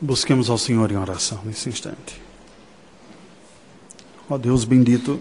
Busquemos 0.00 0.50
ao 0.50 0.58
Senhor 0.58 0.92
em 0.92 0.96
oração 0.96 1.40
nesse 1.44 1.70
instante. 1.70 2.20
Ó 4.28 4.36
Deus 4.36 4.64
bendito, 4.64 5.18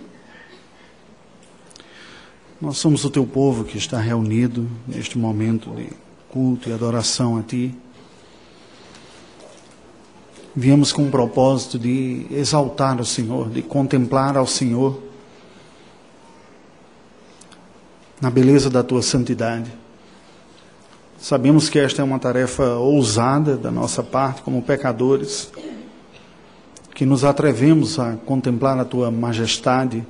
nós 2.59 2.77
somos 2.77 3.05
o 3.05 3.09
teu 3.09 3.25
povo 3.25 3.63
que 3.63 3.77
está 3.77 3.99
reunido 3.99 4.69
neste 4.85 5.17
momento 5.17 5.69
de 5.71 5.89
culto 6.29 6.69
e 6.69 6.73
adoração 6.73 7.37
a 7.37 7.43
Ti. 7.43 7.73
Viemos 10.53 10.91
com 10.91 11.07
o 11.07 11.11
propósito 11.11 11.79
de 11.79 12.25
exaltar 12.29 12.99
o 12.99 13.05
Senhor, 13.05 13.49
de 13.49 13.61
contemplar 13.61 14.35
ao 14.35 14.47
Senhor 14.47 15.01
na 18.19 18.29
beleza 18.29 18.69
da 18.69 18.83
Tua 18.83 19.01
santidade. 19.01 19.84
Sabemos 21.25 21.69
que 21.69 21.79
esta 21.79 22.03
é 22.03 22.05
uma 22.05 22.19
tarefa 22.19 22.75
ousada 22.75 23.57
da 23.57 23.71
nossa 23.71 24.03
parte, 24.03 24.43
como 24.43 24.61
pecadores, 24.61 25.51
que 26.93 27.03
nos 27.03 27.23
atrevemos 27.23 27.97
a 27.97 28.15
contemplar 28.15 28.77
a 28.77 28.85
tua 28.85 29.09
majestade, 29.09 30.05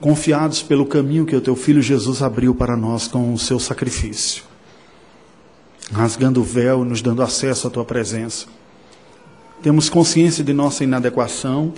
confiados 0.00 0.62
pelo 0.62 0.86
caminho 0.86 1.26
que 1.26 1.34
o 1.34 1.40
teu 1.40 1.56
filho 1.56 1.82
Jesus 1.82 2.22
abriu 2.22 2.54
para 2.54 2.76
nós 2.76 3.08
com 3.08 3.34
o 3.34 3.36
seu 3.36 3.58
sacrifício, 3.58 4.44
rasgando 5.90 6.40
o 6.40 6.44
véu 6.44 6.84
e 6.84 6.88
nos 6.88 7.02
dando 7.02 7.20
acesso 7.20 7.66
à 7.66 7.70
tua 7.70 7.84
presença. 7.84 8.46
Temos 9.60 9.88
consciência 9.88 10.44
de 10.44 10.52
nossa 10.52 10.84
inadequação 10.84 11.72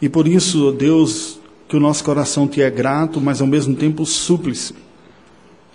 e 0.00 0.08
por 0.08 0.28
isso, 0.28 0.70
Deus, 0.70 1.40
que 1.66 1.76
o 1.76 1.80
nosso 1.80 2.04
coração 2.04 2.46
te 2.46 2.62
é 2.62 2.70
grato, 2.70 3.20
mas 3.20 3.40
ao 3.40 3.46
mesmo 3.48 3.74
tempo 3.74 4.06
súplice 4.06 4.85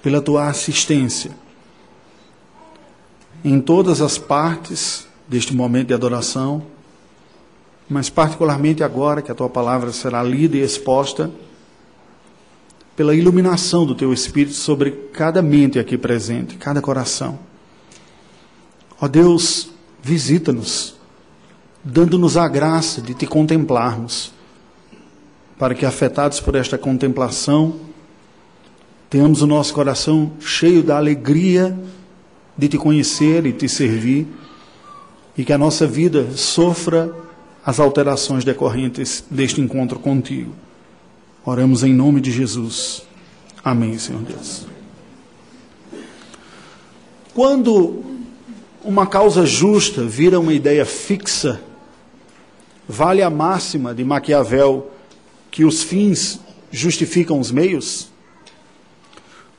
pela 0.01 0.21
tua 0.21 0.47
assistência 0.47 1.31
em 3.43 3.59
todas 3.59 4.01
as 4.01 4.17
partes 4.17 5.07
deste 5.27 5.55
momento 5.55 5.87
de 5.87 5.93
adoração, 5.93 6.63
mas 7.89 8.09
particularmente 8.09 8.83
agora 8.83 9.21
que 9.21 9.31
a 9.31 9.35
tua 9.35 9.49
palavra 9.49 9.91
será 9.91 10.21
lida 10.23 10.55
e 10.57 10.61
exposta, 10.61 11.31
pela 12.95 13.15
iluminação 13.15 13.85
do 13.85 13.95
teu 13.95 14.13
Espírito 14.13 14.55
sobre 14.55 14.91
cada 15.13 15.41
mente 15.41 15.79
aqui 15.79 15.97
presente, 15.97 16.55
cada 16.57 16.81
coração. 16.81 17.39
Ó 18.99 19.07
Deus, 19.07 19.71
visita-nos, 20.03 20.95
dando-nos 21.83 22.37
a 22.37 22.47
graça 22.47 23.01
de 23.01 23.13
te 23.13 23.25
contemplarmos, 23.25 24.31
para 25.57 25.73
que, 25.73 25.85
afetados 25.85 26.39
por 26.39 26.55
esta 26.55 26.77
contemplação, 26.77 27.79
tenhamos 29.11 29.41
o 29.41 29.47
nosso 29.47 29.73
coração 29.73 30.31
cheio 30.39 30.81
da 30.81 30.95
alegria 30.95 31.77
de 32.57 32.69
te 32.69 32.77
conhecer 32.77 33.45
e 33.45 33.51
te 33.51 33.67
servir, 33.67 34.25
e 35.37 35.43
que 35.43 35.51
a 35.51 35.57
nossa 35.57 35.85
vida 35.85 36.31
sofra 36.37 37.13
as 37.65 37.77
alterações 37.77 38.45
decorrentes 38.45 39.21
deste 39.29 39.59
encontro 39.59 39.99
contigo. 39.99 40.53
Oramos 41.43 41.83
em 41.83 41.93
nome 41.93 42.21
de 42.21 42.31
Jesus. 42.31 43.03
Amém, 43.61 43.97
Senhor 43.97 44.21
Deus. 44.21 44.65
Quando 47.33 48.03
uma 48.81 49.05
causa 49.05 49.45
justa 49.45 50.05
vira 50.05 50.39
uma 50.39 50.53
ideia 50.53 50.85
fixa, 50.85 51.61
vale 52.87 53.21
a 53.21 53.29
máxima 53.29 53.93
de 53.93 54.05
Maquiavel 54.05 54.89
que 55.49 55.65
os 55.65 55.83
fins 55.83 56.39
justificam 56.71 57.41
os 57.41 57.51
meios? 57.51 58.10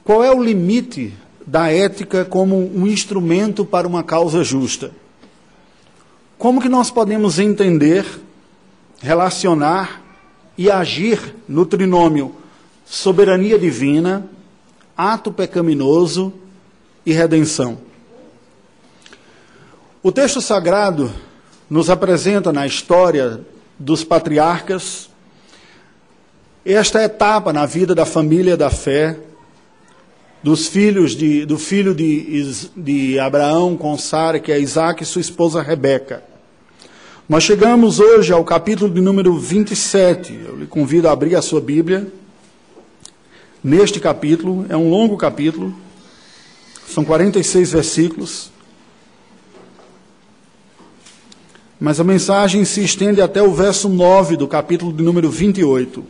Qual 0.05 0.25
é 0.25 0.33
o 0.33 0.43
limite 0.43 1.15
da 1.47 1.71
ética 1.73 2.25
como 2.25 2.57
um 2.57 2.87
instrumento 2.87 3.65
para 3.65 3.87
uma 3.87 4.03
causa 4.03 4.43
justa? 4.43 4.91
Como 6.37 6.61
que 6.61 6.69
nós 6.69 6.91
podemos 6.91 7.39
entender, 7.39 8.05
relacionar 9.01 10.03
e 10.59 10.69
agir 10.71 11.37
no 11.49 11.65
trinômio 11.65 12.35
soberania 12.85 13.57
divina, 13.57 14.29
ato 14.97 15.31
pecaminoso 15.31 16.33
e 17.07 17.13
redenção? 17.13 17.79
O 20.03 20.11
texto 20.11 20.41
sagrado 20.41 21.13
nos 21.71 21.89
apresenta 21.89 22.53
na 22.53 22.67
história 22.67 23.41
dos 23.79 24.03
patriarcas 24.03 25.09
esta 26.65 27.05
etapa 27.05 27.53
na 27.53 27.67
vida 27.67 27.95
da 27.95 28.05
família 28.05 28.57
da 28.57 28.69
fé 28.69 29.17
dos 30.43 30.67
filhos 30.67 31.15
de, 31.15 31.47
do 31.47 31.57
filho 31.57 31.95
de, 31.95 32.69
de 32.77 33.19
Abraão 33.19 33.77
com 33.77 33.97
Sara, 33.97 34.41
que 34.41 34.51
é 34.51 34.59
Isaac, 34.59 35.03
e 35.03 35.07
sua 35.07 35.21
esposa 35.21 35.63
Rebeca. 35.63 36.23
Nós 37.29 37.45
chegamos 37.45 38.01
hoje 38.01 38.33
ao 38.33 38.45
capítulo 38.45 38.93
de 38.93 39.01
número 39.01 39.39
27. 39.39 40.41
Eu 40.45 40.57
lhe 40.57 40.67
convido 40.67 41.09
a 41.09 41.13
abrir 41.13 41.37
a 41.37 41.43
sua 41.43 41.61
Bíblia. 41.61 42.13
Neste 43.63 44.01
capítulo, 44.01 44.67
é 44.69 44.77
um 44.77 44.91
longo 44.91 45.17
capítulo, 45.17 45.73
são 46.89 47.05
46 47.05 47.71
versículos. 47.71 48.51
Mas 51.79 52.01
a 52.01 52.05
mensagem 52.05 52.65
se 52.65 52.83
estende 52.83 53.21
até 53.21 53.41
o 53.41 53.55
verso 53.55 53.89
9 53.89 54.37
do 54.37 54.49
capítulo 54.49 54.93
de 54.93 55.03
número 55.03 55.31
28. 55.31 56.05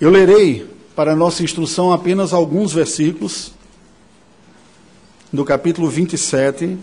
Eu 0.00 0.10
lerei 0.10 0.64
para 0.94 1.16
nossa 1.16 1.42
instrução 1.42 1.92
apenas 1.92 2.32
alguns 2.32 2.72
versículos 2.72 3.50
do 5.32 5.44
capítulo 5.44 5.88
27. 5.88 6.78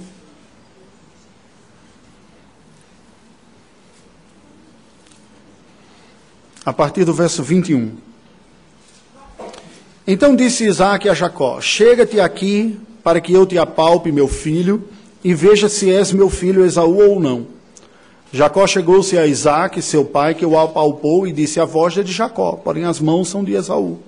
A 6.66 6.74
partir 6.74 7.06
do 7.06 7.14
verso 7.14 7.42
21. 7.42 7.96
Então 10.06 10.36
disse 10.36 10.66
Isaac 10.66 11.08
a 11.08 11.14
Jacó: 11.14 11.62
Chega-te 11.62 12.20
aqui 12.20 12.78
para 13.02 13.22
que 13.22 13.32
eu 13.32 13.46
te 13.46 13.58
apalpe, 13.58 14.12
meu 14.12 14.28
filho, 14.28 14.90
e 15.24 15.34
veja 15.34 15.70
se 15.70 15.90
és 15.90 16.12
meu 16.12 16.30
filho 16.30 16.66
Esaú 16.66 17.12
ou 17.12 17.20
não. 17.22 17.55
Jacó 18.36 18.68
chegou-se 18.68 19.18
a 19.18 19.26
Isaac, 19.26 19.82
seu 19.82 20.04
pai, 20.04 20.36
que 20.36 20.46
o 20.46 20.60
apalpou 20.60 21.26
e 21.26 21.32
disse: 21.32 21.58
A 21.58 21.64
voz 21.64 21.98
é 21.98 22.04
de 22.04 22.12
Jacó, 22.12 22.60
porém 22.62 22.84
as 22.84 23.00
mãos 23.00 23.30
são 23.30 23.46
de 23.46 23.54
Esaú. 23.54 24.00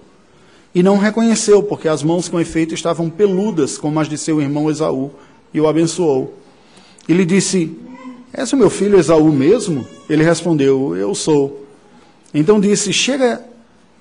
E 0.75 0.83
não 0.83 0.97
reconheceu, 0.97 1.63
porque 1.63 1.88
as 1.88 2.03
mãos 2.03 2.27
com 2.27 2.38
efeito 2.38 2.73
estavam 2.73 3.09
peludas, 3.09 3.77
como 3.77 3.97
as 4.01 4.09
de 4.09 4.17
seu 4.17 4.41
irmão 4.41 4.69
Esaú, 4.69 5.11
e 5.53 5.61
o 5.61 5.65
abençoou. 5.65 6.33
E 7.07 7.13
lhe 7.13 7.23
disse: 7.23 7.73
És 8.33 8.51
o 8.51 8.57
meu 8.57 8.69
filho 8.69 8.99
Esaú 8.99 9.31
mesmo? 9.31 9.88
Ele 10.09 10.25
respondeu: 10.25 10.94
Eu 10.94 11.15
sou. 11.15 11.65
Então 12.33 12.59
disse: 12.59 12.91
Chega 12.91 13.41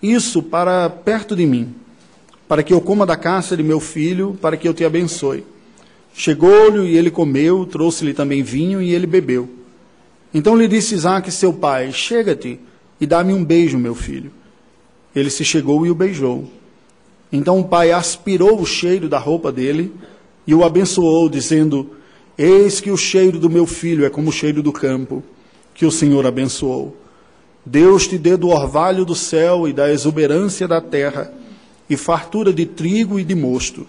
isso 0.03 0.43
para 0.43 0.91
perto 0.91 1.37
de 1.37 1.47
mim, 1.47 1.73
para 2.49 2.65
que 2.65 2.75
eu 2.75 2.81
coma 2.81 3.07
da 3.07 3.17
caça 3.17 3.57
de 3.57 3.63
meu 3.63 3.79
filho, 3.79 4.37
para 4.43 4.57
que 4.57 4.67
eu 4.67 4.75
te 4.75 4.85
abençoe. 4.85 5.45
Chegou-lhe 6.13 6.85
e 6.91 6.97
ele 6.97 7.13
comeu, 7.13 7.65
trouxe-lhe 7.65 8.13
também 8.13 8.43
vinho 8.43 8.83
e 8.83 8.93
ele 8.93 9.07
bebeu. 9.07 9.66
Então 10.33 10.57
lhe 10.57 10.69
disse 10.69 10.95
Isaac, 10.95 11.31
seu 11.31 11.53
pai: 11.53 11.93
Chega-te 11.93 12.61
e 13.01 13.07
dá-me 13.07 13.33
um 13.33 13.45
beijo, 13.45 13.79
meu 13.79 13.95
filho. 13.95 14.31
Ele 15.15 15.31
se 15.31 15.45
chegou 15.45 15.87
e 15.87 15.91
o 15.91 15.95
beijou. 15.95 16.51
Então 17.33 17.61
o 17.61 17.65
pai 17.65 17.91
aspirou 17.93 18.61
o 18.61 18.67
cheiro 18.67 19.09
da 19.09 19.19
roupa 19.19 19.51
dele 19.51 19.93
e 20.47 20.55
o 20.55 20.65
abençoou, 20.65 21.29
dizendo: 21.29 21.91
Eis 22.39 22.81
que 22.81 22.91
o 22.91 22.97
cheiro 22.97 23.39
do 23.39 23.51
meu 23.51 23.67
filho 23.67 24.05
é 24.05 24.11
como 24.11 24.29
o 24.29 24.33
cheiro 24.33 24.63
do 24.63 24.73
campo, 24.73 25.23
que 25.75 25.87
o 25.87 25.91
Senhor 25.91 26.27
abençoou. 26.27 26.97
Deus 27.65 28.07
te 28.07 28.17
dê 28.17 28.37
do 28.37 28.49
orvalho 28.49 29.05
do 29.05 29.15
céu 29.15 29.67
e 29.67 29.73
da 29.73 29.91
exuberância 29.91 30.69
da 30.69 30.81
terra, 30.81 31.33
e 31.91 31.97
fartura 31.97 32.53
de 32.53 32.65
trigo 32.65 33.19
e 33.19 33.25
de 33.25 33.35
mosto. 33.35 33.87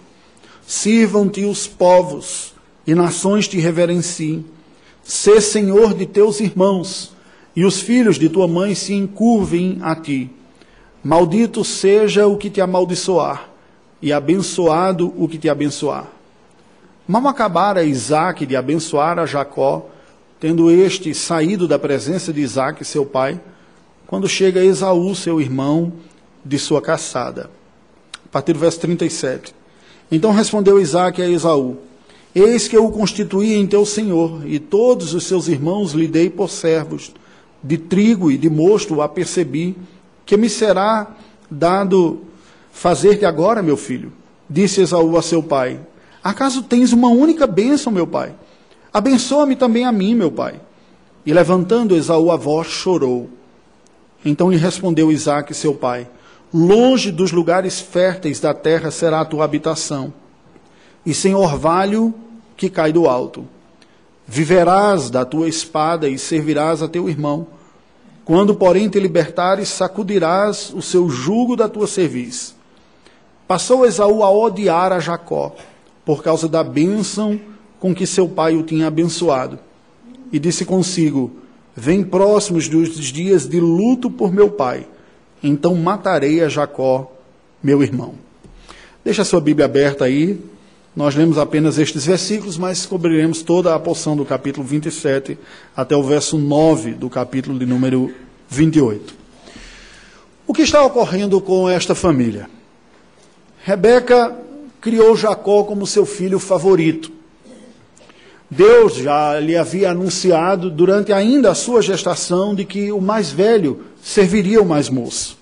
Sirvam-te 0.66 1.44
os 1.44 1.66
povos, 1.66 2.54
e 2.86 2.94
nações 2.94 3.46
te 3.46 3.58
reverenciem. 3.58 4.44
Sê 5.08 5.40
senhor 5.40 5.94
de 5.94 6.04
teus 6.04 6.38
irmãos, 6.38 7.14
e 7.56 7.64
os 7.64 7.80
filhos 7.80 8.18
de 8.18 8.28
tua 8.28 8.46
mãe 8.46 8.74
se 8.74 8.92
encurvem 8.92 9.78
a 9.80 9.96
ti. 9.96 10.30
Maldito 11.02 11.64
seja 11.64 12.26
o 12.26 12.36
que 12.36 12.50
te 12.50 12.60
amaldiçoar, 12.60 13.48
e 14.02 14.12
abençoado 14.12 15.14
o 15.16 15.26
que 15.26 15.38
te 15.38 15.48
abençoar. 15.48 16.06
Mal 17.06 17.26
acabara 17.26 17.82
Isaac 17.82 18.44
de 18.44 18.54
abençoar 18.54 19.18
a 19.18 19.24
Jacó, 19.24 19.88
tendo 20.38 20.70
este 20.70 21.14
saído 21.14 21.66
da 21.66 21.78
presença 21.78 22.30
de 22.30 22.42
Isaac, 22.42 22.84
seu 22.84 23.06
pai, 23.06 23.40
quando 24.06 24.28
chega 24.28 24.62
Esaú, 24.62 25.14
seu 25.14 25.40
irmão, 25.40 25.90
de 26.44 26.58
sua 26.58 26.82
caçada. 26.82 27.48
A 28.26 28.28
partir 28.30 28.52
do 28.52 28.58
verso 28.58 28.78
37. 28.80 29.54
Então 30.12 30.32
respondeu 30.32 30.78
Isaac 30.78 31.22
a 31.22 31.26
Esaú: 31.30 31.78
Eis 32.34 32.68
que 32.68 32.76
eu 32.76 32.86
o 32.86 32.92
constituí 32.92 33.54
em 33.54 33.66
teu 33.66 33.84
senhor, 33.84 34.46
e 34.46 34.58
todos 34.58 35.14
os 35.14 35.24
seus 35.24 35.48
irmãos 35.48 35.92
lhe 35.92 36.06
dei 36.06 36.28
por 36.28 36.50
servos. 36.50 37.12
De 37.62 37.76
trigo 37.76 38.30
e 38.30 38.38
de 38.38 38.48
mosto 38.48 39.00
apercebi, 39.02 39.76
que 40.24 40.36
me 40.36 40.48
será 40.48 41.16
dado 41.50 42.20
fazer-te 42.70 43.24
agora, 43.24 43.62
meu 43.62 43.76
filho. 43.76 44.12
disse 44.48 44.80
Esaú 44.80 45.16
a 45.16 45.22
seu 45.22 45.42
pai: 45.42 45.80
Acaso 46.22 46.62
tens 46.62 46.92
uma 46.92 47.08
única 47.08 47.46
bênção, 47.46 47.92
meu 47.92 48.06
pai? 48.06 48.34
Abençoa-me 48.92 49.56
também 49.56 49.84
a 49.84 49.92
mim, 49.92 50.14
meu 50.14 50.30
pai. 50.30 50.60
E 51.24 51.32
levantando 51.32 51.96
Esaú 51.96 52.30
a 52.30 52.36
voz, 52.36 52.68
chorou. 52.68 53.28
Então 54.24 54.50
lhe 54.50 54.56
respondeu 54.56 55.10
Isaque, 55.10 55.54
seu 55.54 55.74
pai: 55.74 56.08
Longe 56.52 57.10
dos 57.10 57.32
lugares 57.32 57.80
férteis 57.80 58.40
da 58.40 58.54
terra 58.54 58.90
será 58.90 59.20
a 59.20 59.24
tua 59.24 59.44
habitação, 59.44 60.12
e 61.04 61.14
sem 61.14 61.34
orvalho 61.34 62.14
que 62.56 62.68
cai 62.68 62.92
do 62.92 63.08
alto. 63.08 63.46
Viverás 64.26 65.08
da 65.08 65.24
tua 65.24 65.48
espada 65.48 66.08
e 66.08 66.18
servirás 66.18 66.82
a 66.82 66.88
teu 66.88 67.08
irmão. 67.08 67.46
Quando, 68.24 68.54
porém, 68.54 68.88
te 68.88 69.00
libertares, 69.00 69.68
sacudirás 69.68 70.72
o 70.74 70.82
seu 70.82 71.08
jugo 71.08 71.56
da 71.56 71.68
tua 71.68 71.86
cerviz. 71.86 72.54
Passou 73.46 73.86
Esaú 73.86 74.22
a 74.22 74.30
odiar 74.30 74.92
a 74.92 75.00
Jacó, 75.00 75.56
por 76.04 76.22
causa 76.22 76.46
da 76.46 76.62
bênção 76.62 77.40
com 77.80 77.94
que 77.94 78.06
seu 78.06 78.28
pai 78.28 78.54
o 78.54 78.62
tinha 78.62 78.86
abençoado. 78.86 79.58
E 80.30 80.38
disse 80.38 80.66
consigo: 80.66 81.30
Vem 81.74 82.04
próximos 82.04 82.68
dos 82.68 83.06
dias 83.06 83.48
de 83.48 83.60
luto 83.60 84.10
por 84.10 84.30
meu 84.30 84.50
pai, 84.50 84.86
então 85.42 85.74
matarei 85.74 86.42
a 86.42 86.48
Jacó, 86.48 87.10
meu 87.62 87.82
irmão. 87.82 88.14
Deixa 89.02 89.22
a 89.22 89.24
sua 89.24 89.40
Bíblia 89.40 89.64
aberta 89.64 90.04
aí. 90.04 90.38
Nós 90.98 91.14
lemos 91.14 91.38
apenas 91.38 91.78
estes 91.78 92.06
versículos, 92.06 92.58
mas 92.58 92.84
cobriremos 92.84 93.40
toda 93.40 93.72
a 93.72 93.78
porção 93.78 94.16
do 94.16 94.24
capítulo 94.24 94.66
27 94.66 95.38
até 95.76 95.94
o 95.94 96.02
verso 96.02 96.36
9 96.36 96.90
do 96.94 97.08
capítulo 97.08 97.56
de 97.56 97.64
número 97.64 98.12
28. 98.48 99.14
O 100.44 100.52
que 100.52 100.62
está 100.62 100.82
ocorrendo 100.82 101.40
com 101.40 101.70
esta 101.70 101.94
família? 101.94 102.50
Rebeca 103.62 104.36
criou 104.80 105.16
Jacó 105.16 105.62
como 105.62 105.86
seu 105.86 106.04
filho 106.04 106.40
favorito. 106.40 107.12
Deus 108.50 108.96
já 108.96 109.38
lhe 109.38 109.56
havia 109.56 109.92
anunciado 109.92 110.68
durante 110.68 111.12
ainda 111.12 111.52
a 111.52 111.54
sua 111.54 111.80
gestação 111.80 112.56
de 112.56 112.64
que 112.64 112.90
o 112.90 113.00
mais 113.00 113.30
velho 113.30 113.84
serviria 114.02 114.60
o 114.60 114.66
mais 114.66 114.88
moço. 114.88 115.38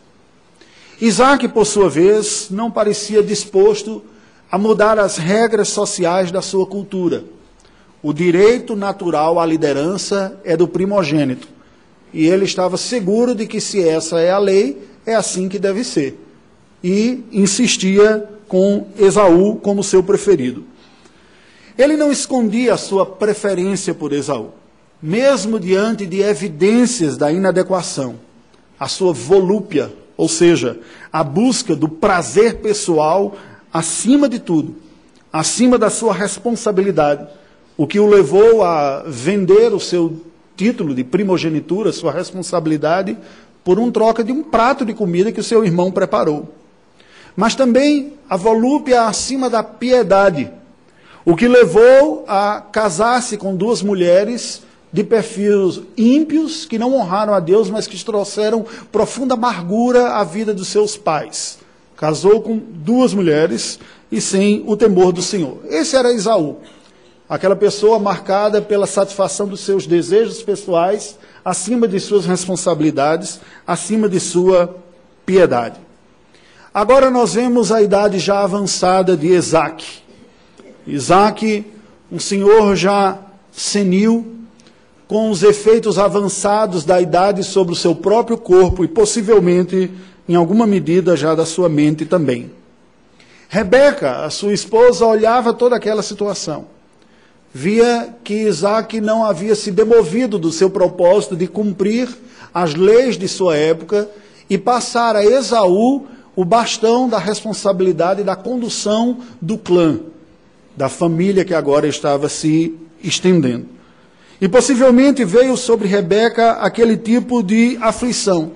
Isaac, 1.01 1.49
por 1.49 1.65
sua 1.65 1.89
vez, 1.89 2.49
não 2.51 2.71
parecia 2.71 3.23
disposto 3.23 4.03
a 4.03 4.16
mudar 4.57 4.99
as 4.99 5.17
regras 5.17 5.69
sociais 5.69 6.31
da 6.31 6.41
sua 6.41 6.67
cultura. 6.67 7.25
O 8.03 8.13
direito 8.13 8.77
natural 8.77 9.41
à 9.41 9.47
liderança 9.47 10.39
é 10.45 10.57
do 10.57 10.69
primogênito. 10.69 11.49
E 12.13 12.27
ele 12.27 12.45
estava 12.45 12.77
seguro 12.77 13.35
de 13.35 13.47
que, 13.47 13.61
se 13.61 13.87
essa 13.87 14.21
é 14.21 14.31
a 14.31 14.39
lei, 14.39 14.81
é 15.05 15.15
assim 15.15 15.49
que 15.49 15.59
deve 15.59 15.83
ser. 15.83 16.19
E 16.83 17.25
insistia 17.33 18.29
com 18.47 18.87
Esaú 18.97 19.57
como 19.57 19.83
seu 19.83 20.03
preferido. 20.03 20.65
Ele 21.77 21.97
não 21.97 22.13
escondia 22.13 22.75
a 22.75 22.79
sua 22.79 23.05
preferência 23.05 23.93
por 23.93 24.13
Esaú, 24.13 24.51
mesmo 25.03 25.59
diante 25.61 26.07
de 26.07 26.23
evidências 26.23 27.17
da 27.17 27.31
inadequação. 27.31 28.15
A 28.79 28.89
sua 28.89 29.13
volúpia, 29.13 29.93
ou 30.17 30.29
seja, 30.29 30.79
a 31.13 31.25
busca 31.25 31.75
do 31.75 31.89
prazer 31.89 32.61
pessoal 32.61 33.37
acima 33.77 34.27
de 34.27 34.39
tudo, 34.39 34.75
acima 35.31 35.77
da 35.77 35.91
sua 35.91 36.15
responsabilidade, 36.15 37.27
o 37.77 37.87
que 37.87 38.01
o 38.01 38.07
levou 38.07 38.65
a 38.65 39.05
vender 39.07 39.75
o 39.75 39.79
seu 39.79 40.19
título 40.57 40.95
de 40.95 41.05
primogenitura, 41.05 41.93
sua 41.93 42.11
responsabilidade, 42.11 43.19
por 43.63 43.79
um 43.79 43.91
troca 43.91 44.25
de 44.25 44.33
um 44.33 44.43
prato 44.43 44.83
de 44.83 44.95
comida 44.95 45.31
que 45.31 45.41
o 45.41 45.45
seu 45.45 45.63
irmão 45.63 45.93
preparou. 45.93 46.55
Mas 47.37 47.55
também 47.55 48.15
a 48.31 48.37
volúpia 48.37 49.03
acima 49.03 49.51
da 49.51 49.63
piedade, 49.63 50.51
o 51.23 51.37
que 51.37 51.47
levou 51.47 52.25
a 52.27 52.63
casar-se 52.73 53.37
com 53.37 53.55
duas 53.55 53.83
mulheres 53.83 54.63
de 54.91 55.05
perfis 55.05 55.83
ímpios, 55.99 56.65
que 56.65 56.79
não 56.79 56.95
honraram 56.95 57.35
a 57.35 57.41
Deus, 57.41 57.69
mas 57.69 57.87
que 57.87 58.03
trouxeram 58.03 58.65
profunda 58.91 59.35
amargura 59.35 60.15
à 60.15 60.25
vida 60.25 60.55
dos 60.55 60.69
seus 60.69 60.97
pais. 60.97 61.66
Casou 61.97 62.43
com 62.43 62.59
duas 62.59 63.15
mulheres 63.15 63.79
e 64.13 64.21
sem 64.21 64.63
o 64.67 64.77
temor 64.77 65.13
do 65.13 65.23
Senhor. 65.23 65.59
Esse 65.69 65.97
era 65.97 66.13
Isaú, 66.13 66.59
aquela 67.29 67.57
pessoa 67.57 67.99
marcada 67.99 68.61
pela 68.61 68.87
satisfação 68.87 69.49
dos 69.49 69.61
seus 69.61 69.87
desejos 69.87 70.43
pessoais, 70.43 71.19
acima 71.45 71.89
de 71.89 71.99
suas 71.99 72.27
responsabilidades, 72.27 73.41
acima 73.67 74.09
de 74.09 74.21
sua 74.21 74.77
piedade. 75.25 75.81
Agora 76.73 77.11
nós 77.11 77.35
vemos 77.35 77.73
a 77.73 77.81
idade 77.81 78.19
já 78.19 78.43
avançada 78.43 79.17
de 79.17 79.29
Isaac. 79.29 79.87
Isaac, 80.87 81.65
um 82.13 82.19
senhor 82.19 82.77
já 82.77 83.19
senil, 83.51 84.35
com 85.09 85.31
os 85.31 85.43
efeitos 85.43 85.99
avançados 85.99 86.85
da 86.85 87.01
idade 87.01 87.43
sobre 87.45 87.73
o 87.73 87.77
seu 87.77 87.95
próprio 87.95 88.37
corpo 88.37 88.85
e 88.85 88.89
possivelmente, 88.89 89.91
em 90.29 90.35
alguma 90.35 90.67
medida, 90.67 91.17
já 91.17 91.35
da 91.35 91.47
sua 91.47 91.69
mente 91.69 92.05
também. 92.05 92.51
Rebeca, 93.49 94.25
a 94.25 94.31
sua 94.31 94.53
esposa, 94.53 95.07
olhava 95.07 95.55
toda 95.55 95.77
aquela 95.77 96.03
situação. 96.03 96.67
Via 97.55 98.15
que 98.23 98.35
Isaac 98.35 99.01
não 99.01 99.25
havia 99.25 99.55
se 99.55 99.71
demovido 99.71 100.39
do 100.39 100.53
seu 100.53 100.69
propósito 100.69 101.37
de 101.37 101.47
cumprir 101.47 102.09
as 102.53 102.75
leis 102.75 103.17
de 103.17 103.29
sua 103.29 103.57
época 103.57 104.09
e 104.51 104.59
passar 104.59 105.17
a 105.17 105.25
Esaú 105.25 106.07
o 106.35 106.45
bastão 106.45 107.09
da 107.09 107.19
responsabilidade 107.19 108.23
da 108.23 108.37
condução 108.37 109.19
do 109.41 109.57
clã 109.57 110.01
da 110.77 110.89
família 110.89 111.45
que 111.45 111.55
agora 111.55 111.89
estava 111.89 112.29
se 112.29 112.75
estendendo. 113.03 113.67
E 114.39 114.47
possivelmente 114.47 115.25
veio 115.25 115.57
sobre 115.57 115.89
Rebeca 115.89 116.53
aquele 116.53 116.97
tipo 116.97 117.43
de 117.43 117.79
aflição. 117.81 118.53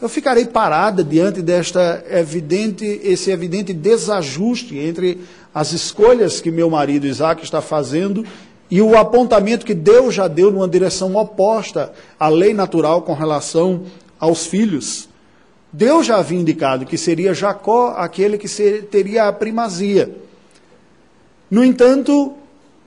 Eu 0.00 0.10
ficarei 0.10 0.44
parada 0.44 1.02
diante 1.02 1.40
desta 1.40 2.04
evidente, 2.10 2.84
esse 3.02 3.30
evidente 3.30 3.72
desajuste 3.72 4.76
entre 4.76 5.22
as 5.54 5.72
escolhas 5.72 6.38
que 6.38 6.50
meu 6.50 6.68
marido 6.68 7.06
Isaac 7.06 7.42
está 7.42 7.62
fazendo 7.62 8.22
e 8.70 8.82
o 8.82 8.94
apontamento 8.94 9.64
que 9.64 9.72
Deus 9.72 10.14
já 10.14 10.28
deu 10.28 10.50
numa 10.50 10.68
direção 10.68 11.16
oposta 11.16 11.92
à 12.20 12.28
lei 12.28 12.52
natural 12.52 13.02
com 13.02 13.14
relação 13.14 13.84
aos 14.20 14.46
filhos. 14.46 15.08
Deus 15.72 16.04
já 16.06 16.18
havia 16.18 16.38
indicado 16.38 16.84
que 16.84 16.98
seria 16.98 17.32
Jacó 17.32 17.94
aquele 17.96 18.36
que 18.36 18.48
teria 18.82 19.28
a 19.28 19.32
primazia. 19.32 20.14
No 21.50 21.64
entanto, 21.64 22.34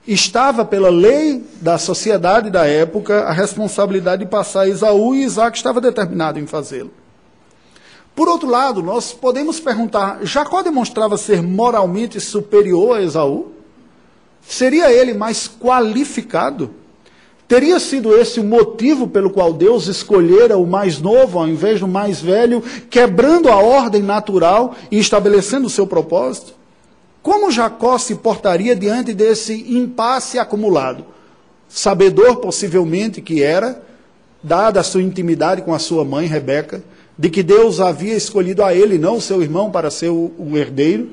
estava 0.07 0.63
pela 0.63 0.89
lei 0.89 1.43
da 1.59 1.79
sociedade 1.79 2.51
da 2.51 2.67
época 2.67 3.21
a 3.21 3.31
responsabilidade 3.31 4.25
de 4.25 4.29
passar 4.29 4.61
a 4.61 4.67
Esaú 4.67 5.15
e 5.15 5.23
Isaac 5.23 5.57
estava 5.57 5.81
determinado 5.81 6.37
em 6.37 6.45
fazê-lo. 6.45 6.98
Por 8.19 8.27
outro 8.27 8.49
lado, 8.49 8.83
nós 8.83 9.13
podemos 9.13 9.61
perguntar: 9.61 10.19
Jacó 10.23 10.61
demonstrava 10.61 11.17
ser 11.17 11.41
moralmente 11.41 12.19
superior 12.19 12.97
a 12.97 13.01
Esaú? 13.01 13.53
Seria 14.41 14.91
ele 14.91 15.13
mais 15.13 15.47
qualificado? 15.47 16.69
Teria 17.47 17.79
sido 17.79 18.13
esse 18.13 18.41
o 18.41 18.43
motivo 18.43 19.07
pelo 19.07 19.29
qual 19.29 19.53
Deus 19.53 19.87
escolhera 19.87 20.57
o 20.57 20.67
mais 20.67 20.99
novo 20.99 21.39
ao 21.39 21.47
invés 21.47 21.79
do 21.79 21.87
mais 21.87 22.19
velho, 22.19 22.61
quebrando 22.89 23.47
a 23.47 23.55
ordem 23.55 24.01
natural 24.01 24.75
e 24.91 24.99
estabelecendo 24.99 25.67
o 25.67 25.69
seu 25.69 25.87
propósito? 25.87 26.51
Como 27.23 27.49
Jacó 27.49 27.97
se 27.97 28.15
portaria 28.15 28.75
diante 28.75 29.13
desse 29.13 29.53
impasse 29.73 30.37
acumulado? 30.37 31.05
Sabedor, 31.69 32.41
possivelmente, 32.41 33.21
que 33.21 33.41
era, 33.41 33.81
dada 34.43 34.81
a 34.81 34.83
sua 34.83 35.01
intimidade 35.01 35.61
com 35.61 35.73
a 35.73 35.79
sua 35.79 36.03
mãe, 36.03 36.27
Rebeca, 36.27 36.83
de 37.19 37.29
que 37.29 37.43
Deus 37.43 37.81
havia 37.81 38.15
escolhido 38.15 38.63
a 38.63 38.73
ele, 38.73 38.97
não 38.97 39.19
seu 39.19 39.41
irmão, 39.41 39.69
para 39.69 39.91
ser 39.91 40.07
o, 40.07 40.31
o 40.39 40.57
herdeiro, 40.57 41.09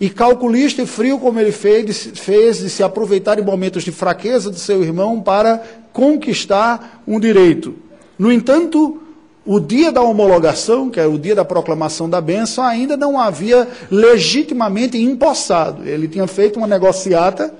e 0.00 0.08
calculista 0.08 0.80
e 0.80 0.86
frio 0.86 1.18
como 1.18 1.40
ele 1.40 1.50
fez, 1.50 2.12
fez 2.14 2.58
de 2.60 2.70
se 2.70 2.84
aproveitar 2.84 3.36
em 3.36 3.42
momentos 3.42 3.82
de 3.82 3.90
fraqueza 3.90 4.48
do 4.48 4.56
seu 4.56 4.80
irmão 4.84 5.20
para 5.20 5.60
conquistar 5.92 7.02
um 7.04 7.18
direito. 7.18 7.74
No 8.16 8.30
entanto, 8.30 9.02
o 9.44 9.58
dia 9.58 9.90
da 9.90 10.02
homologação, 10.02 10.88
que 10.88 11.00
é 11.00 11.06
o 11.06 11.18
dia 11.18 11.34
da 11.34 11.44
proclamação 11.44 12.08
da 12.08 12.20
bênção, 12.20 12.62
ainda 12.62 12.96
não 12.96 13.18
havia 13.18 13.66
legitimamente 13.90 14.96
empossado. 14.96 15.84
Ele 15.84 16.06
tinha 16.06 16.28
feito 16.28 16.58
uma 16.58 16.68
negociata, 16.68 17.52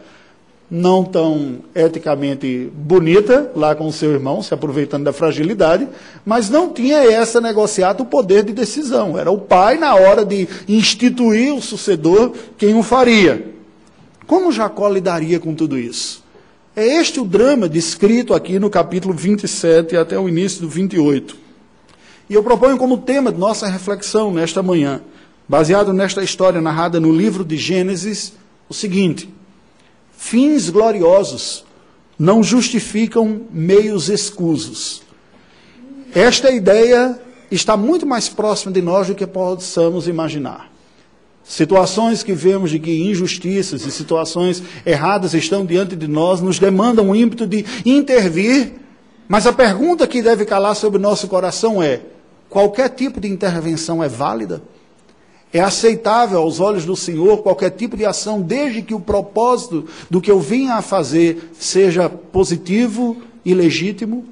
não 0.74 1.04
tão 1.04 1.60
eticamente 1.72 2.68
bonita, 2.74 3.52
lá 3.54 3.76
com 3.76 3.86
o 3.86 3.92
seu 3.92 4.10
irmão, 4.10 4.42
se 4.42 4.52
aproveitando 4.52 5.04
da 5.04 5.12
fragilidade, 5.12 5.86
mas 6.26 6.50
não 6.50 6.72
tinha 6.72 6.98
essa 6.98 7.40
negociata 7.40 8.02
o 8.02 8.06
poder 8.06 8.42
de 8.42 8.52
decisão. 8.52 9.16
Era 9.16 9.30
o 9.30 9.38
pai, 9.38 9.78
na 9.78 9.94
hora 9.94 10.24
de 10.24 10.48
instituir 10.66 11.54
o 11.54 11.62
sucedor, 11.62 12.32
quem 12.58 12.74
o 12.74 12.82
faria. 12.82 13.54
Como 14.26 14.50
Jacó 14.50 14.88
lidaria 14.88 15.38
com 15.38 15.54
tudo 15.54 15.78
isso? 15.78 16.24
É 16.74 16.84
este 16.84 17.20
o 17.20 17.24
drama 17.24 17.68
descrito 17.68 18.34
aqui 18.34 18.58
no 18.58 18.68
capítulo 18.68 19.14
27 19.14 19.96
até 19.96 20.18
o 20.18 20.28
início 20.28 20.60
do 20.62 20.68
28. 20.68 21.36
E 22.28 22.34
eu 22.34 22.42
proponho 22.42 22.76
como 22.76 22.98
tema 22.98 23.30
de 23.30 23.38
nossa 23.38 23.68
reflexão 23.68 24.34
nesta 24.34 24.60
manhã: 24.60 25.02
baseado 25.48 25.92
nesta 25.92 26.20
história 26.20 26.60
narrada 26.60 26.98
no 26.98 27.12
livro 27.12 27.44
de 27.44 27.56
Gênesis, 27.56 28.32
o 28.68 28.74
seguinte: 28.74 29.32
fins 30.24 30.70
gloriosos 30.70 31.66
não 32.18 32.42
justificam 32.42 33.42
meios 33.52 34.08
escusos. 34.08 35.02
Esta 36.14 36.50
ideia 36.50 37.20
está 37.50 37.76
muito 37.76 38.06
mais 38.06 38.26
próxima 38.26 38.72
de 38.72 38.80
nós 38.80 39.08
do 39.08 39.14
que 39.14 39.26
possamos 39.26 40.08
imaginar. 40.08 40.72
Situações 41.44 42.22
que 42.22 42.32
vemos 42.32 42.70
de 42.70 42.78
que 42.78 43.02
injustiças 43.02 43.84
e 43.84 43.90
situações 43.90 44.62
erradas 44.86 45.34
estão 45.34 45.66
diante 45.66 45.94
de 45.94 46.08
nós 46.08 46.40
nos 46.40 46.58
demandam 46.58 47.10
um 47.10 47.14
ímpeto 47.14 47.46
de 47.46 47.66
intervir, 47.84 48.72
mas 49.28 49.46
a 49.46 49.52
pergunta 49.52 50.06
que 50.06 50.22
deve 50.22 50.46
calar 50.46 50.74
sobre 50.74 50.98
nosso 50.98 51.28
coração 51.28 51.82
é: 51.82 52.00
qualquer 52.48 52.88
tipo 52.88 53.20
de 53.20 53.28
intervenção 53.28 54.02
é 54.02 54.08
válida? 54.08 54.62
É 55.54 55.60
aceitável 55.60 56.40
aos 56.40 56.58
olhos 56.58 56.84
do 56.84 56.96
Senhor 56.96 57.40
qualquer 57.40 57.70
tipo 57.70 57.96
de 57.96 58.04
ação, 58.04 58.42
desde 58.42 58.82
que 58.82 58.92
o 58.92 58.98
propósito 58.98 59.86
do 60.10 60.20
que 60.20 60.28
eu 60.28 60.40
vim 60.40 60.68
a 60.68 60.82
fazer 60.82 61.52
seja 61.56 62.08
positivo 62.08 63.22
e 63.44 63.54
legítimo? 63.54 64.26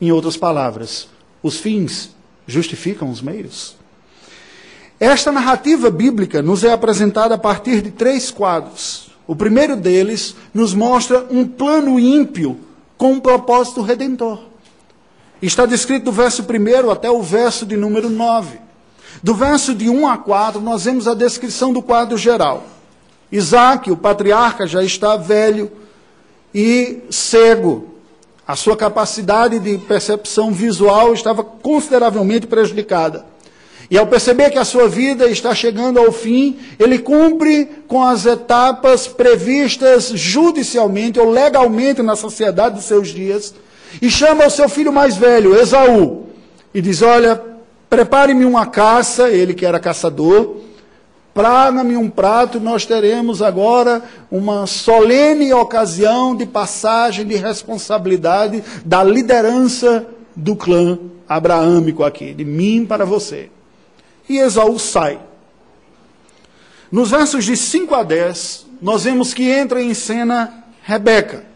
Em 0.00 0.10
outras 0.10 0.36
palavras, 0.36 1.08
os 1.40 1.56
fins 1.56 2.10
justificam 2.48 3.08
os 3.08 3.22
meios? 3.22 3.76
Esta 4.98 5.30
narrativa 5.30 5.88
bíblica 5.88 6.42
nos 6.42 6.64
é 6.64 6.72
apresentada 6.72 7.36
a 7.36 7.38
partir 7.38 7.80
de 7.80 7.92
três 7.92 8.32
quadros. 8.32 9.08
O 9.24 9.36
primeiro 9.36 9.76
deles 9.76 10.34
nos 10.52 10.74
mostra 10.74 11.28
um 11.30 11.46
plano 11.46 11.96
ímpio 12.00 12.58
com 12.98 13.12
um 13.12 13.20
propósito 13.20 13.82
redentor. 13.82 14.40
Está 15.40 15.64
descrito 15.64 16.06
do 16.06 16.12
verso 16.12 16.42
1 16.42 16.90
até 16.90 17.08
o 17.08 17.22
verso 17.22 17.64
de 17.64 17.76
número 17.76 18.10
9. 18.10 18.65
Do 19.22 19.34
verso 19.34 19.74
de 19.74 19.88
1 19.88 20.06
a 20.06 20.18
4, 20.18 20.60
nós 20.60 20.84
vemos 20.84 21.08
a 21.08 21.14
descrição 21.14 21.72
do 21.72 21.82
quadro 21.82 22.16
geral. 22.16 22.64
Isaac, 23.30 23.90
o 23.90 23.96
patriarca, 23.96 24.66
já 24.66 24.82
está 24.82 25.16
velho 25.16 25.70
e 26.54 27.00
cego. 27.10 27.94
A 28.46 28.54
sua 28.54 28.76
capacidade 28.76 29.58
de 29.58 29.76
percepção 29.78 30.52
visual 30.52 31.12
estava 31.12 31.42
consideravelmente 31.42 32.46
prejudicada. 32.46 33.26
E 33.90 33.96
ao 33.96 34.06
perceber 34.06 34.50
que 34.50 34.58
a 34.58 34.64
sua 34.64 34.88
vida 34.88 35.28
está 35.28 35.54
chegando 35.54 35.98
ao 35.98 36.10
fim, 36.10 36.58
ele 36.78 36.98
cumpre 36.98 37.66
com 37.86 38.02
as 38.02 38.26
etapas 38.26 39.06
previstas 39.06 40.10
judicialmente 40.14 41.20
ou 41.20 41.30
legalmente 41.30 42.02
na 42.02 42.16
sociedade 42.16 42.76
dos 42.76 42.84
seus 42.84 43.08
dias 43.08 43.54
e 44.02 44.10
chama 44.10 44.46
o 44.46 44.50
seu 44.50 44.68
filho 44.68 44.92
mais 44.92 45.16
velho, 45.16 45.56
Esaú, 45.56 46.26
e 46.74 46.80
diz: 46.80 47.00
Olha, 47.00 47.40
Prepare-me 47.96 48.44
uma 48.44 48.66
caça, 48.66 49.30
ele 49.30 49.54
que 49.54 49.64
era 49.64 49.80
caçador, 49.80 50.56
praga-me 51.32 51.96
um 51.96 52.10
prato, 52.10 52.60
nós 52.60 52.84
teremos 52.84 53.40
agora 53.40 54.02
uma 54.30 54.66
solene 54.66 55.50
ocasião 55.54 56.36
de 56.36 56.44
passagem 56.44 57.24
de 57.24 57.36
responsabilidade 57.36 58.62
da 58.84 59.02
liderança 59.02 60.06
do 60.36 60.54
clã 60.54 60.98
abraâmico 61.26 62.04
aqui, 62.04 62.34
de 62.34 62.44
mim 62.44 62.84
para 62.84 63.06
você. 63.06 63.48
E 64.28 64.40
Esaú 64.40 64.78
sai. 64.78 65.18
Nos 66.92 67.12
versos 67.12 67.46
de 67.46 67.56
5 67.56 67.94
a 67.94 68.02
10, 68.02 68.66
nós 68.82 69.04
vemos 69.04 69.32
que 69.32 69.50
entra 69.50 69.82
em 69.82 69.94
cena 69.94 70.66
Rebeca, 70.82 71.46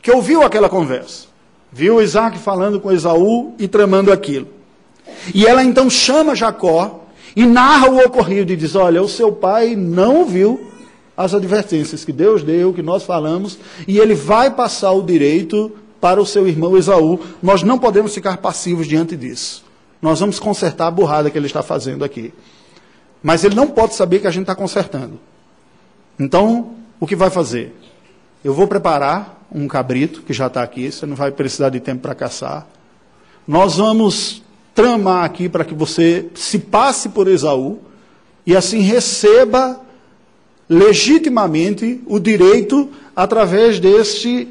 que 0.00 0.10
ouviu 0.10 0.42
aquela 0.42 0.70
conversa. 0.70 1.26
Viu 1.70 2.00
Isaac 2.00 2.38
falando 2.38 2.80
com 2.80 2.90
Esaú 2.90 3.52
e 3.58 3.68
tramando 3.68 4.10
aquilo. 4.10 4.61
E 5.34 5.46
ela 5.46 5.62
então 5.62 5.88
chama 5.88 6.34
Jacó 6.34 7.06
e 7.36 7.46
narra 7.46 7.88
o 7.88 7.98
ocorrido 7.98 8.52
e 8.52 8.56
diz: 8.56 8.74
Olha, 8.74 9.02
o 9.02 9.08
seu 9.08 9.32
pai 9.32 9.76
não 9.76 10.16
ouviu 10.16 10.72
as 11.16 11.34
advertências 11.34 12.04
que 12.04 12.12
Deus 12.12 12.42
deu, 12.42 12.72
que 12.72 12.82
nós 12.82 13.04
falamos, 13.04 13.58
e 13.86 13.98
ele 13.98 14.14
vai 14.14 14.50
passar 14.50 14.92
o 14.92 15.02
direito 15.02 15.72
para 16.00 16.20
o 16.20 16.26
seu 16.26 16.48
irmão 16.48 16.76
Esaú. 16.76 17.20
Nós 17.42 17.62
não 17.62 17.78
podemos 17.78 18.14
ficar 18.14 18.38
passivos 18.38 18.88
diante 18.88 19.16
disso. 19.16 19.64
Nós 20.00 20.18
vamos 20.18 20.40
consertar 20.40 20.88
a 20.88 20.90
burrada 20.90 21.30
que 21.30 21.38
ele 21.38 21.46
está 21.46 21.62
fazendo 21.62 22.04
aqui. 22.04 22.34
Mas 23.22 23.44
ele 23.44 23.54
não 23.54 23.68
pode 23.68 23.94
saber 23.94 24.18
que 24.18 24.26
a 24.26 24.30
gente 24.30 24.42
está 24.42 24.54
consertando. 24.54 25.20
Então, 26.18 26.74
o 26.98 27.06
que 27.06 27.14
vai 27.14 27.30
fazer? 27.30 27.72
Eu 28.42 28.52
vou 28.52 28.66
preparar 28.66 29.46
um 29.54 29.68
cabrito, 29.68 30.22
que 30.22 30.32
já 30.32 30.48
está 30.48 30.62
aqui, 30.62 30.90
você 30.90 31.06
não 31.06 31.14
vai 31.14 31.30
precisar 31.30 31.68
de 31.68 31.78
tempo 31.78 32.02
para 32.02 32.14
caçar. 32.14 32.66
Nós 33.46 33.76
vamos 33.76 34.42
tramar 34.74 35.24
aqui 35.24 35.48
para 35.48 35.64
que 35.64 35.74
você 35.74 36.26
se 36.34 36.58
passe 36.58 37.08
por 37.08 37.28
Esaú 37.28 37.78
e 38.46 38.56
assim 38.56 38.80
receba 38.80 39.80
legitimamente 40.68 42.00
o 42.06 42.18
direito 42.18 42.88
através 43.14 43.78
deste 43.78 44.48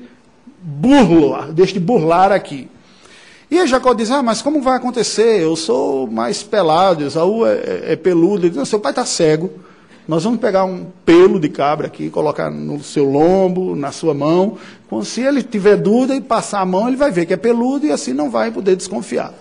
burlo, 0.61 1.51
deste 1.51 1.79
burlar 1.79 2.31
aqui. 2.31 2.69
E 3.49 3.65
Jacó 3.67 3.93
diz: 3.93 4.11
Ah, 4.11 4.23
mas 4.23 4.41
como 4.41 4.61
vai 4.61 4.77
acontecer? 4.77 5.41
Eu 5.41 5.55
sou 5.55 6.07
mais 6.07 6.41
pelado, 6.41 7.03
Esaú 7.03 7.45
é, 7.45 7.53
é, 7.53 7.83
é 7.87 7.95
peludo. 7.95 8.43
Ele 8.43 8.49
diz: 8.49 8.57
Não, 8.57 8.65
seu 8.65 8.79
pai 8.79 8.91
está 8.91 9.05
cego. 9.05 9.51
Nós 10.07 10.23
vamos 10.23 10.39
pegar 10.39 10.63
um 10.65 10.87
pelo 11.05 11.39
de 11.39 11.49
cabra 11.49 11.87
aqui, 11.87 12.09
colocar 12.09 12.49
no 12.49 12.83
seu 12.83 13.05
lombo, 13.05 13.75
na 13.75 13.91
sua 13.91 14.13
mão. 14.13 14.57
Se 15.03 15.21
ele 15.21 15.43
tiver 15.43 15.77
dúvida 15.77 16.15
e 16.15 16.21
passar 16.21 16.59
a 16.61 16.65
mão, 16.65 16.87
ele 16.87 16.97
vai 16.97 17.11
ver 17.11 17.25
que 17.25 17.33
é 17.33 17.37
peludo 17.37 17.85
e 17.85 17.91
assim 17.91 18.13
não 18.13 18.29
vai 18.29 18.51
poder 18.51 18.75
desconfiar. 18.75 19.33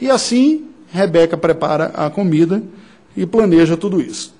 E 0.00 0.10
assim, 0.10 0.66
Rebeca 0.90 1.36
prepara 1.36 1.86
a 1.94 2.10
comida 2.10 2.62
e 3.16 3.26
planeja 3.26 3.76
tudo 3.76 4.00
isso. 4.00 4.34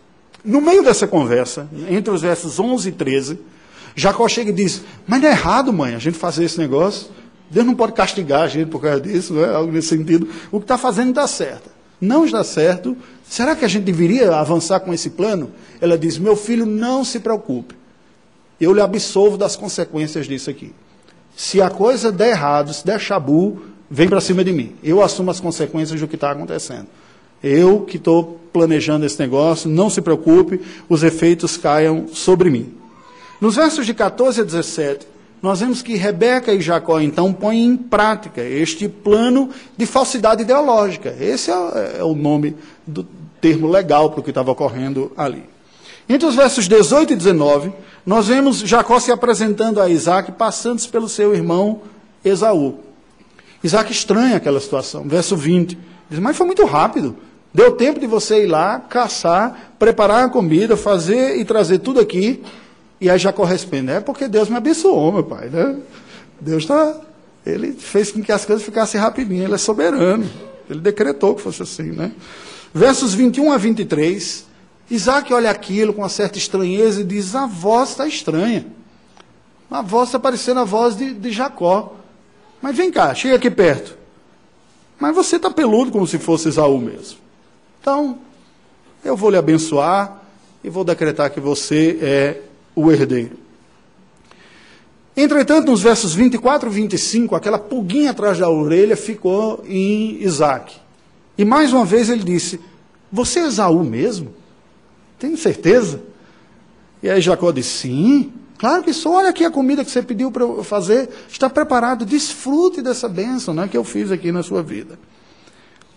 No 0.44 0.60
meio 0.60 0.82
dessa 0.82 1.06
conversa, 1.06 1.68
entre 1.88 2.12
os 2.12 2.22
versos 2.22 2.60
11 2.60 2.88
e 2.88 2.92
13, 2.92 3.38
Jacó 3.96 4.28
chega 4.28 4.50
e 4.50 4.52
diz: 4.52 4.82
Mas 5.06 5.20
não 5.20 5.28
é 5.28 5.32
errado, 5.32 5.72
mãe, 5.72 5.94
a 5.94 5.98
gente 5.98 6.18
fazer 6.18 6.44
esse 6.44 6.58
negócio. 6.58 7.08
Deus 7.50 7.64
não 7.64 7.74
pode 7.74 7.92
castigar 7.92 8.42
a 8.42 8.48
gente 8.48 8.68
por 8.68 8.80
causa 8.80 9.00
disso, 9.00 9.32
não 9.32 9.44
é? 9.44 9.54
algo 9.54 9.72
nesse 9.72 9.88
sentido. 9.88 10.28
O 10.50 10.58
que 10.58 10.64
está 10.64 10.76
fazendo 10.76 11.12
dá 11.12 11.26
certo. 11.26 11.70
Não 12.00 12.24
está 12.24 12.44
certo. 12.44 12.96
Será 13.28 13.56
que 13.56 13.64
a 13.64 13.68
gente 13.68 13.84
deveria 13.84 14.36
avançar 14.36 14.80
com 14.80 14.92
esse 14.92 15.10
plano? 15.10 15.50
Ela 15.80 15.96
diz: 15.96 16.18
Meu 16.18 16.36
filho, 16.36 16.66
não 16.66 17.04
se 17.04 17.20
preocupe. 17.20 17.74
Eu 18.60 18.72
lhe 18.72 18.80
absolvo 18.80 19.36
das 19.36 19.56
consequências 19.56 20.26
disso 20.26 20.50
aqui. 20.50 20.72
Se 21.36 21.60
a 21.60 21.68
coisa 21.68 22.10
der 22.10 22.30
errado, 22.30 22.72
se 22.72 22.84
der 22.84 22.98
chabu, 23.00 23.62
vem 23.90 24.08
para 24.08 24.20
cima 24.20 24.44
de 24.44 24.52
mim. 24.52 24.74
Eu 24.82 25.02
assumo 25.02 25.30
as 25.30 25.40
consequências 25.40 26.00
do 26.00 26.08
que 26.08 26.14
está 26.14 26.30
acontecendo. 26.30 26.86
Eu 27.42 27.80
que 27.80 27.96
estou 27.96 28.40
planejando 28.52 29.04
esse 29.04 29.18
negócio, 29.20 29.68
não 29.68 29.90
se 29.90 30.00
preocupe, 30.00 30.60
os 30.88 31.02
efeitos 31.02 31.56
caiam 31.56 32.08
sobre 32.08 32.50
mim. 32.50 32.72
Nos 33.40 33.56
versos 33.56 33.84
de 33.84 33.92
14 33.92 34.40
a 34.40 34.44
17, 34.44 35.06
nós 35.42 35.60
vemos 35.60 35.82
que 35.82 35.94
Rebeca 35.94 36.52
e 36.52 36.60
Jacó 36.60 36.98
então 36.98 37.32
põem 37.32 37.62
em 37.64 37.76
prática 37.76 38.42
este 38.42 38.88
plano 38.88 39.50
de 39.76 39.84
falsidade 39.84 40.42
ideológica. 40.42 41.14
Esse 41.20 41.50
é, 41.50 41.98
é 41.98 42.04
o 42.04 42.14
nome 42.14 42.56
do 42.86 43.06
termo 43.40 43.68
legal 43.68 44.10
para 44.10 44.20
o 44.20 44.22
que 44.22 44.30
estava 44.30 44.50
ocorrendo 44.50 45.12
ali. 45.16 45.44
Entre 46.08 46.26
os 46.26 46.34
versos 46.34 46.66
18 46.66 47.12
e 47.12 47.16
19, 47.16 47.72
nós 48.04 48.28
vemos 48.28 48.60
Jacó 48.60 48.98
se 48.98 49.12
apresentando 49.12 49.80
a 49.80 49.88
Isaac, 49.88 50.32
passando 50.32 50.80
pelo 50.88 51.08
seu 51.08 51.34
irmão 51.34 51.82
Esaú. 52.24 52.85
Isaac 53.66 53.92
estranha 53.92 54.36
aquela 54.36 54.60
situação. 54.60 55.02
Verso 55.06 55.36
20. 55.36 55.76
Diz, 56.08 56.18
mas 56.18 56.36
foi 56.36 56.46
muito 56.46 56.64
rápido. 56.64 57.16
Deu 57.52 57.72
tempo 57.72 57.98
de 57.98 58.06
você 58.06 58.44
ir 58.44 58.46
lá, 58.46 58.78
caçar, 58.78 59.74
preparar 59.78 60.24
a 60.24 60.28
comida, 60.28 60.76
fazer 60.76 61.36
e 61.36 61.44
trazer 61.44 61.78
tudo 61.78 62.00
aqui. 62.00 62.42
E 63.00 63.10
aí 63.10 63.18
já 63.18 63.32
corresponde. 63.32 63.90
É 63.90 64.00
porque 64.00 64.28
Deus 64.28 64.48
me 64.48 64.56
abençoou, 64.56 65.10
meu 65.12 65.24
pai. 65.24 65.48
Né? 65.48 65.76
Deus 66.40 66.62
está. 66.62 67.00
Ele 67.44 67.72
fez 67.72 68.12
com 68.12 68.22
que 68.22 68.32
as 68.32 68.44
coisas 68.44 68.64
ficassem 68.64 69.00
rapidinho. 69.00 69.44
Ele 69.44 69.54
é 69.54 69.58
soberano. 69.58 70.28
Ele 70.68 70.80
decretou 70.80 71.34
que 71.34 71.42
fosse 71.42 71.62
assim. 71.62 71.90
Né? 71.90 72.12
Versos 72.72 73.14
21 73.14 73.52
a 73.52 73.56
23. 73.56 74.44
Isaac 74.90 75.32
olha 75.32 75.50
aquilo 75.50 75.92
com 75.92 76.02
uma 76.02 76.08
certa 76.08 76.38
estranheza 76.38 77.00
e 77.00 77.04
diz: 77.04 77.34
A 77.34 77.46
voz 77.46 77.90
está 77.90 78.06
estranha. 78.06 78.66
A 79.70 79.82
voz 79.82 80.08
está 80.08 80.18
parecendo 80.18 80.60
a 80.60 80.64
voz 80.64 80.96
de, 80.96 81.12
de 81.12 81.32
Jacó. 81.32 81.96
Mas 82.66 82.76
vem 82.76 82.90
cá, 82.90 83.14
chega 83.14 83.36
aqui 83.36 83.48
perto. 83.48 83.96
Mas 84.98 85.14
você 85.14 85.36
está 85.36 85.48
peludo 85.48 85.92
como 85.92 86.04
se 86.04 86.18
fosse 86.18 86.48
Esaú 86.48 86.80
mesmo. 86.80 87.18
Então, 87.80 88.18
eu 89.04 89.16
vou 89.16 89.30
lhe 89.30 89.36
abençoar 89.36 90.20
e 90.64 90.68
vou 90.68 90.82
decretar 90.82 91.30
que 91.30 91.38
você 91.38 91.96
é 92.02 92.42
o 92.74 92.90
herdeiro. 92.90 93.38
Entretanto, 95.16 95.70
nos 95.70 95.80
versos 95.80 96.12
24 96.12 96.68
e 96.68 96.72
25, 96.72 97.36
aquela 97.36 97.56
pulguinha 97.56 98.10
atrás 98.10 98.38
da 98.38 98.50
orelha 98.50 98.96
ficou 98.96 99.62
em 99.64 100.20
Isaac. 100.20 100.74
E 101.38 101.44
mais 101.44 101.72
uma 101.72 101.84
vez 101.84 102.10
ele 102.10 102.24
disse: 102.24 102.58
Você 103.12 103.38
é 103.38 103.46
Esaú 103.46 103.84
mesmo? 103.84 104.34
Tenho 105.20 105.36
certeza? 105.36 106.02
E 107.00 107.08
aí 107.08 107.20
Jacó 107.20 107.52
disse: 107.52 107.82
Sim. 107.82 108.32
Claro 108.58 108.82
que 108.82 108.92
sou. 108.92 109.14
Olha 109.14 109.30
aqui 109.30 109.44
a 109.44 109.50
comida 109.50 109.84
que 109.84 109.90
você 109.90 110.02
pediu 110.02 110.30
para 110.30 110.42
eu 110.42 110.64
fazer. 110.64 111.08
Está 111.28 111.48
preparado. 111.48 112.06
Desfrute 112.06 112.80
dessa 112.80 113.08
bênção 113.08 113.52
né, 113.52 113.68
que 113.68 113.76
eu 113.76 113.84
fiz 113.84 114.10
aqui 114.10 114.32
na 114.32 114.42
sua 114.42 114.62
vida. 114.62 114.98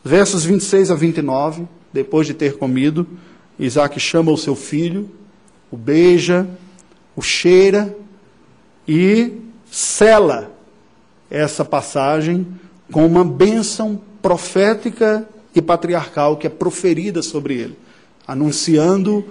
Versos 0.03 0.43
26 0.43 0.91
a 0.91 0.95
29. 0.95 1.67
depois 1.91 2.27
de 2.27 2.33
ter 2.33 2.57
comido, 2.57 3.07
Isaac 3.57 3.99
chama 3.99 4.31
o 4.31 4.37
seu 4.37 4.55
filho, 4.55 5.09
o 5.71 5.75
beija, 5.75 6.47
o 7.15 7.21
cheira 7.21 7.95
e 8.87 9.33
sela 9.69 10.51
essa 11.29 11.65
passagem 11.65 12.47
com 12.91 13.05
uma 13.05 13.23
bênção 13.25 14.01
profética 14.21 15.27
e 15.53 15.61
patriarcal 15.61 16.37
que 16.37 16.47
é 16.47 16.49
proferida 16.49 17.21
sobre 17.21 17.55
ele, 17.55 17.77
anunciando 18.27 19.25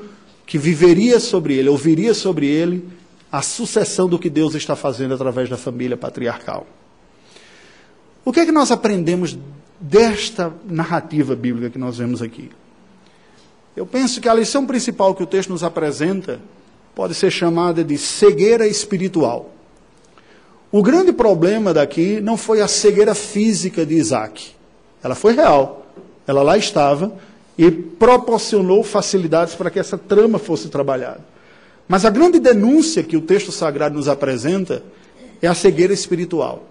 que 0.47 0.59
viveria 0.59 1.21
sobre 1.21 1.55
ele, 1.55 1.69
ouviria 1.69 2.15
sobre 2.15 2.47
ele 2.47 2.98
a 3.31 3.43
sucessão 3.43 4.09
do 4.09 4.19
que 4.19 4.31
Deus 4.31 4.55
está 4.55 4.75
fazendo 4.75 5.15
através 5.15 5.49
da 5.49 5.57
família 5.57 5.97
patriarcal. 5.97 6.67
O 8.25 8.33
que 8.33 8.41
é 8.41 8.47
que 8.47 8.53
nós 8.53 8.71
aprendemos 8.71 9.39
desta 9.81 10.53
narrativa 10.65 11.37
bíblica 11.37 11.71
que 11.71 11.79
nós 11.79 11.99
vemos 11.99 12.21
aqui? 12.21 12.51
Eu 13.77 13.87
penso 13.87 14.21
que 14.21 14.29
a 14.29 14.35
lição 14.35 14.67
principal 14.67 15.15
que 15.15 15.23
o 15.23 15.27
texto 15.27 15.51
nos 15.51 15.63
apresenta 15.63 16.41
pode 16.95 17.15
ser 17.15 17.31
chamada 17.31 17.85
de 17.85 17.97
cegueira 17.97 18.67
espiritual. 18.67 19.53
O 20.73 20.83
grande 20.83 21.13
problema 21.13 21.73
daqui 21.73 22.21
não 22.21 22.37
foi 22.37 22.61
a 22.61 22.69
cegueira 22.69 23.15
física 23.15 23.87
de 23.87 23.95
Isaac. 23.95 24.51
Ela 25.03 25.15
foi 25.15 25.35
real. 25.35 25.87
Ela 26.27 26.43
lá 26.43 26.59
estava 26.59 27.13
e 27.57 27.71
proporcionou 27.71 28.83
facilidades 28.83 29.55
para 29.55 29.71
que 29.71 29.79
essa 29.79 29.97
trama 29.97 30.39
fosse 30.39 30.69
trabalhada. 30.69 31.25
Mas 31.89 32.05
a 32.05 32.11
grande 32.11 32.39
denúncia 32.39 33.03
que 33.03 33.17
o 33.17 33.23
texto 33.23 33.51
sagrado 33.51 33.97
nos 33.97 34.09
apresenta 34.09 34.83
é 35.41 35.49
a 35.49 35.55
cegueira 35.55 35.95
espiritual. 35.95 36.65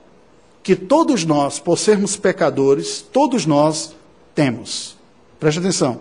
Que 0.61 0.75
todos 0.75 1.25
nós, 1.25 1.59
por 1.59 1.77
sermos 1.79 2.15
pecadores, 2.15 3.03
todos 3.11 3.45
nós 3.45 3.95
temos. 4.35 4.95
Preste 5.39 5.57
atenção. 5.57 5.99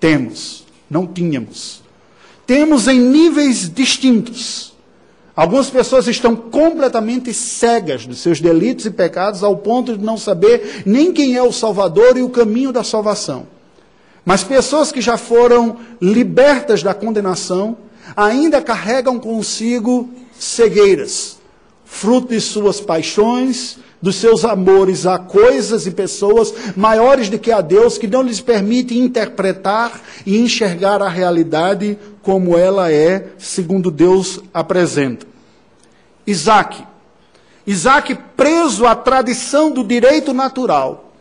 Temos, 0.00 0.64
não 0.90 1.06
tínhamos. 1.06 1.82
Temos 2.46 2.88
em 2.88 2.98
níveis 2.98 3.72
distintos. 3.72 4.72
Algumas 5.36 5.70
pessoas 5.70 6.08
estão 6.08 6.34
completamente 6.34 7.32
cegas 7.32 8.06
dos 8.06 8.18
seus 8.18 8.40
delitos 8.40 8.86
e 8.86 8.90
pecados 8.90 9.44
ao 9.44 9.56
ponto 9.56 9.96
de 9.96 10.04
não 10.04 10.16
saber 10.16 10.82
nem 10.84 11.12
quem 11.12 11.36
é 11.36 11.42
o 11.42 11.52
Salvador 11.52 12.16
e 12.16 12.22
o 12.22 12.28
caminho 12.28 12.72
da 12.72 12.82
salvação. 12.82 13.46
Mas 14.24 14.42
pessoas 14.42 14.90
que 14.90 15.00
já 15.00 15.16
foram 15.16 15.76
libertas 16.00 16.82
da 16.82 16.92
condenação 16.92 17.76
ainda 18.16 18.60
carregam 18.60 19.18
consigo 19.18 20.08
cegueiras, 20.38 21.38
fruto 21.84 22.28
de 22.28 22.40
suas 22.40 22.80
paixões, 22.80 23.78
dos 24.00 24.16
seus 24.16 24.44
amores 24.44 25.06
a 25.06 25.18
coisas 25.18 25.86
e 25.86 25.90
pessoas 25.90 26.54
maiores 26.76 27.28
do 27.28 27.38
que 27.38 27.50
a 27.50 27.60
Deus, 27.60 27.98
que 27.98 28.06
não 28.06 28.22
lhes 28.22 28.40
permite 28.40 28.96
interpretar 28.96 30.00
e 30.24 30.38
enxergar 30.38 31.02
a 31.02 31.08
realidade 31.08 31.98
como 32.22 32.56
ela 32.56 32.92
é, 32.92 33.28
segundo 33.38 33.90
Deus 33.90 34.40
apresenta. 34.54 35.26
Isaac. 36.26 36.84
Isaac, 37.66 38.16
preso 38.36 38.86
à 38.86 38.94
tradição 38.94 39.70
do 39.70 39.82
direito 39.82 40.32
natural 40.32 41.12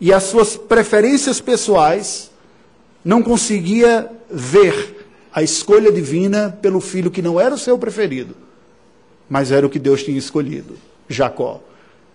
e 0.00 0.12
às 0.12 0.24
suas 0.24 0.56
preferências 0.56 1.40
pessoais, 1.40 2.30
não 3.04 3.22
conseguia 3.22 4.10
ver 4.30 4.93
a 5.34 5.42
escolha 5.42 5.90
divina 5.90 6.56
pelo 6.62 6.80
filho 6.80 7.10
que 7.10 7.20
não 7.20 7.40
era 7.40 7.54
o 7.54 7.58
seu 7.58 7.76
preferido, 7.76 8.36
mas 9.28 9.50
era 9.50 9.66
o 9.66 9.70
que 9.70 9.78
Deus 9.78 10.02
tinha 10.02 10.18
escolhido, 10.18 10.76
Jacó 11.08 11.60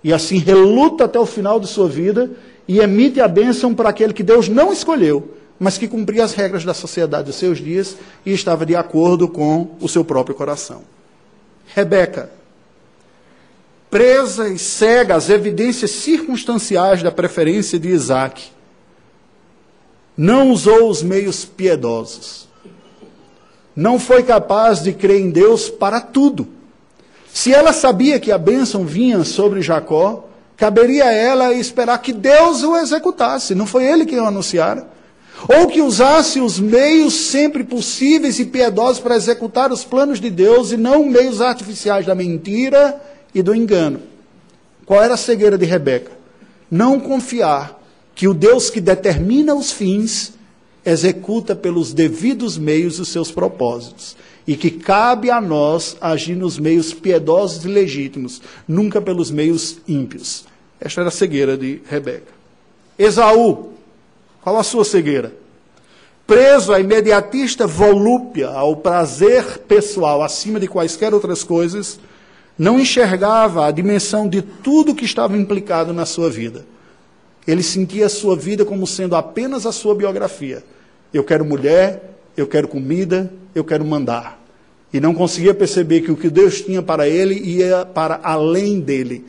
e 0.03 0.13
assim 0.13 0.37
reluta 0.37 1.05
até 1.05 1.19
o 1.19 1.25
final 1.25 1.59
de 1.59 1.67
sua 1.67 1.87
vida 1.87 2.31
e 2.67 2.79
emite 2.79 3.19
a 3.19 3.27
bênção 3.27 3.73
para 3.73 3.89
aquele 3.89 4.13
que 4.13 4.23
Deus 4.23 4.47
não 4.47 4.71
escolheu, 4.71 5.35
mas 5.59 5.77
que 5.77 5.87
cumpria 5.87 6.23
as 6.23 6.33
regras 6.33 6.63
da 6.63 6.73
sociedade 6.73 7.25
dos 7.25 7.35
seus 7.35 7.57
dias 7.57 7.97
e 8.25 8.31
estava 8.31 8.65
de 8.65 8.75
acordo 8.75 9.27
com 9.27 9.75
o 9.81 9.89
seu 9.89 10.05
próprio 10.05 10.35
coração. 10.35 10.83
Rebeca, 11.73 12.31
presa 13.89 14.47
e 14.47 14.57
cega 14.57 15.15
às 15.15 15.29
evidências 15.29 15.91
circunstanciais 15.91 17.03
da 17.03 17.11
preferência 17.11 17.77
de 17.77 17.89
Isaac, 17.89 18.51
não 20.15 20.51
usou 20.51 20.89
os 20.89 21.01
meios 21.01 21.43
piedosos. 21.45 22.47
Não 23.79 23.97
foi 23.97 24.23
capaz 24.23 24.83
de 24.83 24.93
crer 24.93 25.21
em 25.21 25.29
Deus 25.29 25.69
para 25.69 25.99
tudo 26.01 26.59
se 27.33 27.53
ela 27.53 27.71
sabia 27.71 28.19
que 28.19 28.31
a 28.31 28.37
bênção 28.37 28.85
vinha 28.85 29.23
sobre 29.23 29.61
Jacó, 29.61 30.27
caberia 30.57 31.05
a 31.05 31.11
ela 31.11 31.53
esperar 31.53 31.99
que 31.99 32.11
Deus 32.11 32.63
o 32.63 32.75
executasse, 32.75 33.55
não 33.55 33.65
foi 33.65 33.85
ele 33.85 34.05
quem 34.05 34.19
o 34.19 34.25
anunciara. 34.25 34.87
Ou 35.47 35.67
que 35.67 35.81
usasse 35.81 36.41
os 36.41 36.59
meios 36.59 37.13
sempre 37.13 37.63
possíveis 37.63 38.39
e 38.39 38.45
piedosos 38.45 38.99
para 38.99 39.15
executar 39.15 39.71
os 39.71 39.85
planos 39.85 40.19
de 40.19 40.29
Deus 40.29 40.73
e 40.73 40.77
não 40.77 41.05
meios 41.05 41.39
artificiais 41.39 42.05
da 42.05 42.13
mentira 42.13 43.01
e 43.33 43.41
do 43.41 43.55
engano. 43.55 44.01
Qual 44.85 45.01
era 45.01 45.13
a 45.13 45.17
cegueira 45.17 45.57
de 45.57 45.65
Rebeca? 45.65 46.11
Não 46.69 46.99
confiar 46.99 47.79
que 48.13 48.27
o 48.27 48.33
Deus 48.33 48.69
que 48.69 48.81
determina 48.81 49.55
os 49.55 49.71
fins 49.71 50.33
executa 50.85 51.55
pelos 51.55 51.93
devidos 51.93 52.57
meios 52.57 52.99
os 52.99 53.09
seus 53.09 53.31
propósitos 53.31 54.15
e 54.47 54.55
que 54.55 54.71
cabe 54.71 55.29
a 55.29 55.39
nós 55.39 55.95
agir 56.01 56.35
nos 56.35 56.57
meios 56.57 56.93
piedosos 56.93 57.65
e 57.65 57.67
legítimos, 57.67 58.41
nunca 58.67 58.99
pelos 58.99 59.29
meios 59.29 59.77
ímpios. 59.87 60.45
Esta 60.79 61.01
era 61.01 61.09
a 61.09 61.11
cegueira 61.11 61.57
de 61.57 61.81
Rebeca. 61.87 62.33
Esaú, 62.97 63.73
qual 64.41 64.57
a 64.57 64.63
sua 64.63 64.83
cegueira? 64.83 65.33
Preso 66.25 66.73
à 66.73 66.79
imediatista 66.79 67.67
volúpia, 67.67 68.49
ao 68.49 68.75
prazer 68.77 69.59
pessoal 69.67 70.21
acima 70.21 70.59
de 70.59 70.67
quaisquer 70.67 71.13
outras 71.13 71.43
coisas, 71.43 71.99
não 72.57 72.79
enxergava 72.79 73.65
a 73.65 73.71
dimensão 73.71 74.27
de 74.27 74.41
tudo 74.41 74.95
que 74.95 75.05
estava 75.05 75.37
implicado 75.37 75.93
na 75.93 76.05
sua 76.05 76.29
vida. 76.29 76.65
Ele 77.49 77.63
sentia 77.63 78.05
a 78.05 78.09
sua 78.09 78.35
vida 78.35 78.63
como 78.63 78.85
sendo 78.85 79.15
apenas 79.15 79.65
a 79.65 79.71
sua 79.71 79.95
biografia. 79.95 80.63
Eu 81.11 81.23
quero 81.23 81.43
mulher, 81.43 82.19
eu 82.37 82.45
quero 82.45 82.67
comida, 82.67 83.33
eu 83.55 83.63
quero 83.63 83.83
mandar 83.83 84.39
e 84.91 84.99
não 84.99 85.13
conseguia 85.13 85.53
perceber 85.53 86.01
que 86.01 86.11
o 86.11 86.15
que 86.15 86.29
Deus 86.29 86.61
tinha 86.61 86.81
para 86.81 87.07
ele 87.07 87.35
ia 87.35 87.85
para 87.85 88.19
além 88.23 88.79
dele. 88.79 89.25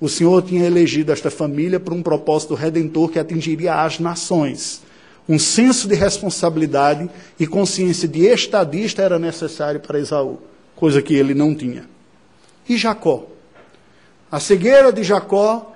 O 0.00 0.08
Senhor 0.08 0.42
tinha 0.42 0.64
elegido 0.66 1.12
esta 1.12 1.30
família 1.30 1.78
para 1.78 1.94
um 1.94 2.02
propósito 2.02 2.54
redentor 2.54 3.08
que 3.08 3.18
atingiria 3.18 3.74
as 3.74 4.00
nações. 4.00 4.82
Um 5.28 5.38
senso 5.38 5.86
de 5.86 5.94
responsabilidade 5.94 7.08
e 7.38 7.46
consciência 7.46 8.08
de 8.08 8.26
estadista 8.26 9.02
era 9.02 9.18
necessário 9.18 9.80
para 9.80 10.00
Esaú, 10.00 10.38
coisa 10.74 11.00
que 11.00 11.14
ele 11.14 11.34
não 11.34 11.54
tinha. 11.54 11.88
E 12.68 12.76
Jacó? 12.76 13.26
A 14.30 14.40
cegueira 14.40 14.92
de 14.92 15.04
Jacó 15.04 15.72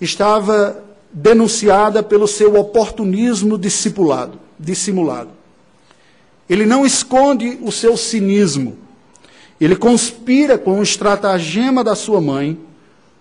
estava 0.00 0.87
denunciada 1.12 2.02
pelo 2.02 2.26
seu 2.26 2.56
oportunismo 2.56 3.58
discipulado, 3.58 4.38
dissimulado. 4.58 5.30
Ele 6.48 6.64
não 6.64 6.84
esconde 6.84 7.58
o 7.62 7.70
seu 7.70 7.96
cinismo. 7.96 8.78
Ele 9.60 9.76
conspira 9.76 10.56
com 10.56 10.78
o 10.78 10.82
estratagema 10.82 11.82
da 11.82 11.94
sua 11.94 12.20
mãe 12.20 12.58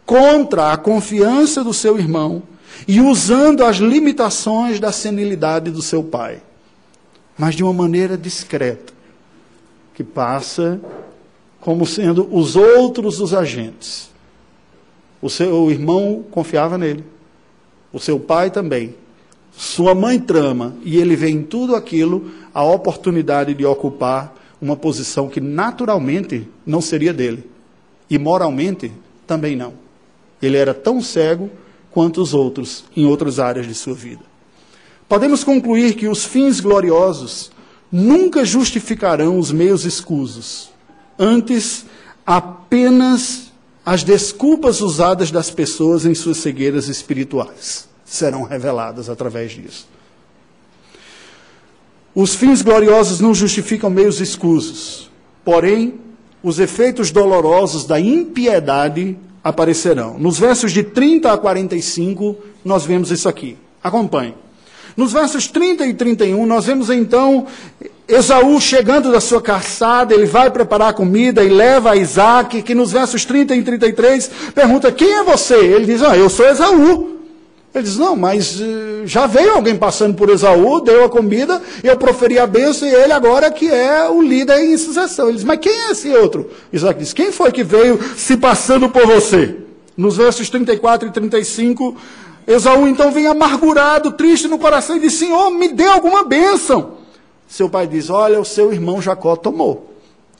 contra 0.05 0.71
a 0.71 0.77
confiança 0.77 1.63
do 1.63 1.73
seu 1.73 1.97
irmão 1.99 2.43
e 2.87 3.01
usando 3.01 3.63
as 3.63 3.77
limitações 3.77 4.79
da 4.79 4.91
senilidade 4.91 5.71
do 5.71 5.81
seu 5.81 6.03
pai, 6.03 6.41
mas 7.37 7.55
de 7.55 7.63
uma 7.63 7.73
maneira 7.73 8.17
discreta, 8.17 8.93
que 9.93 10.03
passa 10.03 10.79
como 11.59 11.85
sendo 11.85 12.27
os 12.31 12.55
outros 12.55 13.19
os 13.19 13.33
agentes. 13.33 14.09
O 15.21 15.29
seu 15.29 15.71
irmão 15.71 16.23
confiava 16.29 16.77
nele, 16.77 17.03
o 17.97 17.99
seu 17.99 18.19
pai 18.19 18.49
também. 18.49 18.95
Sua 19.51 19.93
mãe 19.93 20.19
trama 20.19 20.75
e 20.83 20.97
ele 20.97 21.15
vê 21.15 21.29
em 21.29 21.43
tudo 21.43 21.75
aquilo 21.75 22.31
a 22.53 22.63
oportunidade 22.63 23.53
de 23.53 23.65
ocupar 23.65 24.35
uma 24.61 24.75
posição 24.75 25.27
que 25.27 25.41
naturalmente 25.41 26.47
não 26.65 26.79
seria 26.79 27.13
dele. 27.13 27.43
E 28.09 28.17
moralmente 28.17 28.91
também 29.25 29.55
não. 29.55 29.73
Ele 30.41 30.57
era 30.57 30.73
tão 30.73 31.01
cego 31.01 31.49
quanto 31.91 32.21
os 32.21 32.33
outros 32.33 32.85
em 32.95 33.05
outras 33.05 33.39
áreas 33.39 33.67
de 33.67 33.73
sua 33.73 33.93
vida. 33.93 34.21
Podemos 35.09 35.43
concluir 35.43 35.95
que 35.95 36.07
os 36.07 36.23
fins 36.25 36.59
gloriosos 36.59 37.51
nunca 37.91 38.45
justificarão 38.45 39.39
os 39.39 39.51
meios 39.51 39.85
escusos. 39.85 40.69
Antes, 41.17 41.85
apenas 42.25 43.46
as 43.87 44.03
desculpas 44.03 44.81
usadas 44.81 45.31
das 45.31 45.49
pessoas 45.49 46.05
em 46.05 46.13
suas 46.13 46.39
cegueiras 46.39 46.89
espirituais 46.89 47.87
serão 48.03 48.43
reveladas 48.43 49.09
através 49.09 49.53
disso. 49.53 49.87
Os 52.13 52.35
fins 52.35 52.61
gloriosos 52.61 53.21
não 53.21 53.33
justificam 53.33 53.89
meios 53.89 54.19
escusos, 54.19 55.09
porém, 55.45 56.01
os 56.43 56.59
efeitos 56.59 57.11
dolorosos 57.11 57.85
da 57.85 57.97
impiedade 57.97 59.17
aparecerão. 59.41 60.19
Nos 60.19 60.37
versos 60.37 60.73
de 60.73 60.83
30 60.83 61.31
a 61.31 61.37
45, 61.37 62.35
nós 62.65 62.85
vemos 62.85 63.09
isso 63.09 63.29
aqui. 63.29 63.57
Acompanhe. 63.81 64.35
Nos 64.97 65.13
versos 65.13 65.47
30 65.47 65.85
e 65.85 65.93
31, 65.93 66.45
nós 66.45 66.65
vemos 66.65 66.89
então 66.89 67.47
Esaú 68.07 68.59
chegando 68.61 69.11
da 69.11 69.19
sua 69.19 69.41
caçada, 69.41 70.13
ele 70.13 70.25
vai 70.25 70.49
preparar 70.49 70.93
comida 70.93 71.43
e 71.43 71.49
leva 71.49 71.91
a 71.91 71.95
Isaac, 71.97 72.61
que 72.61 72.73
nos 72.73 72.93
versos 72.93 73.25
30 73.25 73.53
e 73.53 73.61
33 73.61 74.31
pergunta: 74.55 74.91
Quem 74.93 75.11
é 75.11 75.23
você? 75.23 75.55
Ele 75.55 75.85
diz: 75.85 76.01
Ah, 76.01 76.15
eu 76.15 76.29
sou 76.29 76.47
Esaú. 76.47 77.17
Ele 77.75 77.83
diz: 77.83 77.97
Não, 77.97 78.15
mas 78.15 78.61
uh, 78.61 79.05
já 79.05 79.27
veio 79.27 79.51
alguém 79.51 79.75
passando 79.75 80.15
por 80.15 80.29
Esaú, 80.29 80.79
deu 80.79 81.03
a 81.03 81.09
comida, 81.09 81.61
eu 81.83 81.97
proferi 81.97 82.39
a 82.39 82.47
bênção 82.47 82.87
e 82.87 82.93
ele 82.93 83.11
agora 83.11 83.51
que 83.51 83.69
é 83.69 84.07
o 84.07 84.21
líder 84.21 84.57
em 84.61 84.77
sucessão. 84.77 85.27
Ele 85.27 85.35
diz: 85.35 85.43
Mas 85.43 85.59
quem 85.59 85.73
é 85.73 85.91
esse 85.91 86.09
outro? 86.11 86.49
Isaac 86.71 86.97
diz: 86.97 87.11
Quem 87.11 87.33
foi 87.33 87.51
que 87.51 87.63
veio 87.63 87.99
se 88.15 88.37
passando 88.37 88.87
por 88.87 89.05
você? 89.05 89.57
Nos 89.97 90.15
versos 90.15 90.49
34 90.49 91.09
e 91.09 91.11
35, 91.11 91.97
Esaú 92.47 92.87
então 92.87 93.11
vem 93.11 93.27
amargurado, 93.27 94.13
triste 94.13 94.47
no 94.47 94.57
coração 94.57 94.95
e 94.95 95.01
diz: 95.01 95.13
Senhor, 95.13 95.49
me 95.49 95.67
dê 95.73 95.85
alguma 95.85 96.23
bênção. 96.23 96.95
Seu 97.47 97.69
pai 97.69 97.87
diz: 97.87 98.09
Olha, 98.09 98.39
o 98.39 98.45
seu 98.45 98.73
irmão 98.73 99.01
Jacó 99.01 99.35
tomou. 99.35 99.93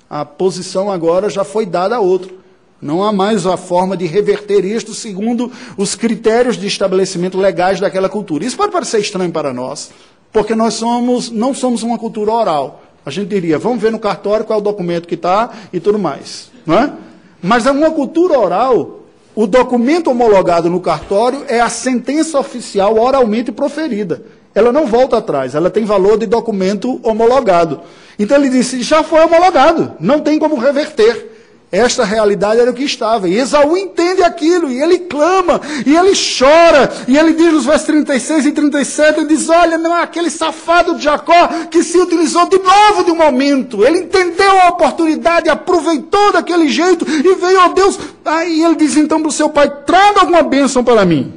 A 0.09 0.25
posição 0.25 0.91
agora 0.91 1.29
já 1.29 1.43
foi 1.43 1.65
dada 1.65 1.95
a 1.95 1.99
outro. 1.99 2.37
Não 2.81 3.03
há 3.03 3.11
mais 3.11 3.47
a 3.47 3.57
forma 3.57 3.97
de 3.97 4.05
reverter 4.05 4.63
isto 4.63 4.93
segundo 4.93 5.51
os 5.75 5.95
critérios 5.95 6.57
de 6.57 6.67
estabelecimento 6.67 7.37
legais 7.37 7.79
daquela 7.79 8.07
cultura. 8.07 8.45
Isso 8.45 8.55
pode 8.55 8.71
parecer 8.71 8.99
estranho 8.99 9.31
para 9.31 9.51
nós, 9.51 9.89
porque 10.31 10.53
nós 10.53 10.75
somos, 10.75 11.31
não 11.31 11.53
somos 11.53 11.81
uma 11.81 11.97
cultura 11.97 12.31
oral. 12.31 12.83
A 13.03 13.09
gente 13.09 13.29
diria, 13.29 13.57
vamos 13.57 13.81
ver 13.81 13.91
no 13.91 13.97
cartório 13.97 14.45
qual 14.45 14.59
é 14.59 14.61
o 14.61 14.63
documento 14.63 15.07
que 15.07 15.15
está 15.15 15.51
e 15.73 15.79
tudo 15.79 15.97
mais. 15.97 16.51
Não 16.65 16.77
é? 16.77 16.93
Mas 17.41 17.65
é 17.65 17.71
uma 17.71 17.89
cultura 17.89 18.37
oral, 18.37 18.99
o 19.33 19.47
documento 19.47 20.09
homologado 20.09 20.69
no 20.69 20.79
cartório 20.79 21.45
é 21.47 21.59
a 21.59 21.69
sentença 21.69 22.39
oficial 22.39 22.97
oralmente 22.97 23.51
proferida. 23.51 24.23
Ela 24.57 24.71
não 24.71 24.87
volta 24.87 25.17
atrás, 25.17 25.53
ela 25.53 25.69
tem 25.69 25.85
valor 25.85 26.17
de 26.17 26.25
documento 26.25 26.99
homologado. 27.03 27.81
Então 28.17 28.35
ele 28.35 28.49
disse: 28.49 28.81
já 28.81 29.03
foi 29.03 29.19
homologado, 29.23 29.93
não 29.99 30.19
tem 30.19 30.39
como 30.39 30.57
reverter. 30.57 31.37
Esta 31.71 32.03
realidade 32.03 32.59
era 32.59 32.71
o 32.71 32.73
que 32.73 32.83
estava. 32.83 33.29
E 33.29 33.37
Esaú 33.37 33.77
entende 33.77 34.23
aquilo, 34.23 34.71
e 34.71 34.81
ele 34.81 34.97
clama, 34.97 35.61
e 35.85 35.95
ele 35.95 36.13
chora, 36.15 36.91
e 37.07 37.15
ele 37.15 37.33
diz 37.33 37.53
nos 37.53 37.65
versos 37.65 37.85
36 37.85 38.47
e 38.47 38.51
37, 38.51 39.19
ele 39.19 39.27
diz, 39.27 39.47
olha, 39.47 39.77
não 39.77 39.95
é 39.95 40.01
aquele 40.01 40.31
safado 40.31 40.95
de 40.95 41.03
Jacó 41.03 41.49
que 41.69 41.83
se 41.83 41.99
utilizou 41.99 42.49
de 42.49 42.57
novo 42.57 43.03
de 43.03 43.11
um 43.11 43.15
momento. 43.15 43.85
Ele 43.85 43.99
entendeu 43.99 44.59
a 44.63 44.69
oportunidade, 44.69 45.49
aproveitou 45.49 46.31
daquele 46.31 46.67
jeito, 46.67 47.05
e 47.07 47.35
veio, 47.35 47.59
ó 47.59 47.67
Deus, 47.67 47.99
aí 48.25 48.63
ele 48.63 48.75
diz 48.75 48.97
então 48.97 49.19
para 49.19 49.29
o 49.29 49.31
seu 49.31 49.49
pai, 49.49 49.69
traga 49.85 50.21
alguma 50.21 50.41
bênção 50.41 50.83
para 50.83 51.05
mim. 51.05 51.31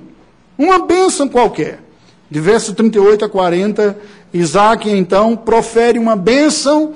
Uma 0.57 0.79
bênção 0.79 1.29
qualquer. 1.29 1.90
De 2.31 2.41
verso 2.41 2.75
38 2.75 3.25
a 3.25 3.29
40, 3.29 3.99
Isaac 4.33 4.89
então 4.89 5.37
profere 5.37 5.99
uma 5.99 6.15
bênção 6.15 6.95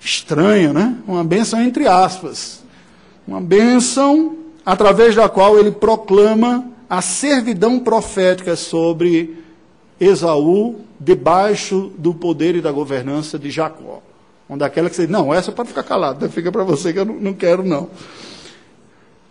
estranha, 0.00 0.72
né? 0.72 0.96
Uma 1.06 1.22
bênção 1.22 1.60
entre 1.60 1.86
aspas 1.86 2.62
uma 3.26 3.40
bênção 3.40 4.36
através 4.64 5.14
da 5.14 5.28
qual 5.28 5.58
ele 5.58 5.70
proclama 5.70 6.66
a 6.88 7.00
servidão 7.00 7.78
profética 7.78 8.56
sobre 8.56 9.38
Esaú 9.98 10.80
debaixo 10.98 11.92
do 11.96 12.12
poder 12.12 12.56
e 12.56 12.60
da 12.60 12.70
governança 12.70 13.38
de 13.38 13.50
Jacó. 13.50 14.02
Uma 14.48 14.58
daquela 14.58 14.90
que 14.90 14.96
você 14.96 15.02
diz, 15.02 15.10
não, 15.10 15.32
essa 15.32 15.52
pode 15.52 15.70
ficar 15.70 15.82
calada, 15.82 16.28
fica 16.28 16.52
para 16.52 16.64
você 16.64 16.92
que 16.92 16.98
eu 16.98 17.04
não, 17.04 17.14
não 17.14 17.32
quero 17.32 17.64
não. 17.64 17.88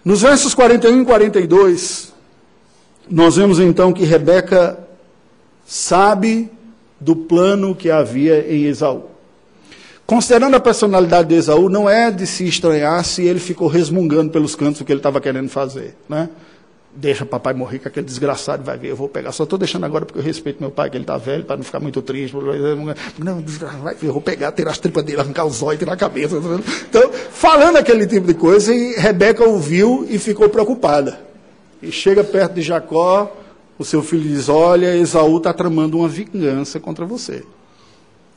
Nos 0.04 0.21
versos 0.21 0.56
41 0.56 1.01
e 1.01 1.06
42, 1.06 2.13
nós 3.10 3.36
vemos 3.36 3.60
então 3.60 3.93
que 3.93 4.04
Rebeca 4.04 4.80
sabe 5.65 6.52
do 7.00 7.15
plano 7.15 7.76
que 7.76 7.89
havia 7.89 8.45
em 8.54 8.65
Esaú. 8.65 9.06
Considerando 10.06 10.56
a 10.56 10.60
personalidade 10.60 11.30
de 11.30 11.36
Esaú, 11.36 11.69
não 11.69 11.89
é 11.89 12.12
de 12.12 12.28
se 12.28 12.45
estranhar 12.45 13.04
se 13.06 13.24
ele 13.24 13.39
ficou 13.39 13.67
resmungando 13.67 14.30
pelos 14.30 14.56
cantos 14.56 14.82
o 14.82 14.86
que 14.86 14.91
ele 14.91 15.00
estava 15.00 15.21
querendo 15.21 15.50
fazer. 15.50 15.95
Né? 16.10 16.30
Deixa 16.93 17.26
papai 17.26 17.54
morrer, 17.54 17.80
que 17.80 17.88
aquele 17.88 18.06
desgraçado 18.06 18.62
vai 18.62 18.78
ver, 18.78 18.89
eu 18.89 18.95
vou 18.97 19.08
pegar. 19.08 19.32
Só 19.32 19.43
estou 19.43 19.58
deixando 19.58 19.86
agora 19.86 20.06
porque 20.06 20.19
eu 20.19 20.24
respeito 20.24 20.60
meu 20.60 20.69
pai, 20.69 20.89
que 20.89 20.97
ele 20.97 21.06
está 21.06 21.17
velho, 21.17 21.45
para 21.45 21.56
não 21.56 21.63
ficar 21.63 21.80
muito 21.80 22.02
triste. 22.02 22.36
Não, 23.17 23.41
vai 23.82 23.95
ver, 23.95 24.08
eu 24.08 24.13
vou 24.13 24.21
pegar, 24.21 24.52
tirar 24.52 24.71
as 24.71 24.78
tripas 24.78 25.02
dele, 25.06 25.21
arrancar 25.21 25.45
os 25.45 25.63
olhos, 25.63 25.80
tirar 25.80 25.93
a 25.93 25.97
cabeça. 25.97 26.36
Então, 26.89 27.10
falando 27.32 27.78
aquele 27.78 28.06
tipo 28.06 28.28
de 28.28 28.34
coisa, 28.34 28.74
e 28.76 28.95
Rebeca 28.95 29.45
ouviu 29.45 30.06
e 30.10 30.19
ficou 30.19 30.50
preocupada. 30.50 31.21
E 31.82 31.89
chega 31.89 32.21
perto 32.21 32.56
de 32.56 32.62
Jacó, 32.62 33.32
o 33.82 33.86
seu 33.86 34.04
filho 34.04 34.30
diz: 34.30 34.48
Olha, 34.48 34.96
Esaú 34.96 35.38
está 35.38 35.52
tramando 35.52 35.98
uma 35.98 36.08
vingança 36.08 36.80
contra 36.80 37.04
você. 37.04 37.44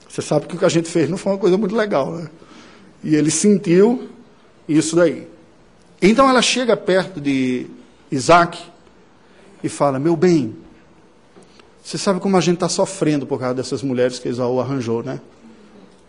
Você 0.08 0.22
sabe 0.22 0.46
que 0.46 0.56
o 0.56 0.58
que 0.58 0.64
a 0.64 0.70
gente 0.70 0.88
fez 0.88 1.08
não 1.10 1.18
foi 1.18 1.32
uma 1.32 1.38
coisa 1.38 1.58
muito 1.58 1.76
legal, 1.76 2.12
né? 2.12 2.30
E 3.02 3.14
ele 3.14 3.30
sentiu 3.30 4.08
isso 4.66 4.96
daí. 4.96 5.28
Então 6.00 6.28
ela 6.28 6.40
chega 6.40 6.76
perto 6.76 7.20
de 7.20 7.66
Isaac 8.10 8.58
e 9.62 9.68
fala: 9.68 9.98
Meu 9.98 10.16
bem, 10.16 10.56
você 11.82 11.98
sabe 11.98 12.20
como 12.20 12.38
a 12.38 12.40
gente 12.40 12.54
está 12.54 12.68
sofrendo 12.68 13.26
por 13.26 13.38
causa 13.38 13.54
dessas 13.54 13.82
mulheres 13.82 14.18
que 14.18 14.28
Esaú 14.28 14.60
arranjou, 14.60 15.02
né? 15.02 15.20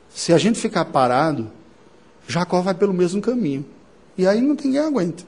Se 0.09 0.31
a 0.31 0.37
gente 0.37 0.57
ficar 0.57 0.85
parado, 0.85 1.51
Jacó 2.25 2.61
vai 2.61 2.73
pelo 2.73 2.93
mesmo 2.93 3.21
caminho. 3.21 3.65
E 4.17 4.25
aí 4.25 4.39
não 4.39 4.55
tem 4.55 4.71
quem 4.71 4.79
aguenta. 4.79 5.25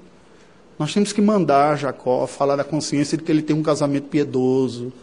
Nós 0.78 0.94
temos 0.94 1.12
que 1.12 1.22
mandar 1.22 1.76
Jacó 1.76 2.28
falar 2.28 2.56
da 2.56 2.64
consciência 2.64 3.18
de 3.18 3.24
que 3.24 3.32
ele 3.32 3.42
tem 3.42 3.56
um 3.56 3.64
casamento 3.64 4.10
piedoso, 4.10 4.94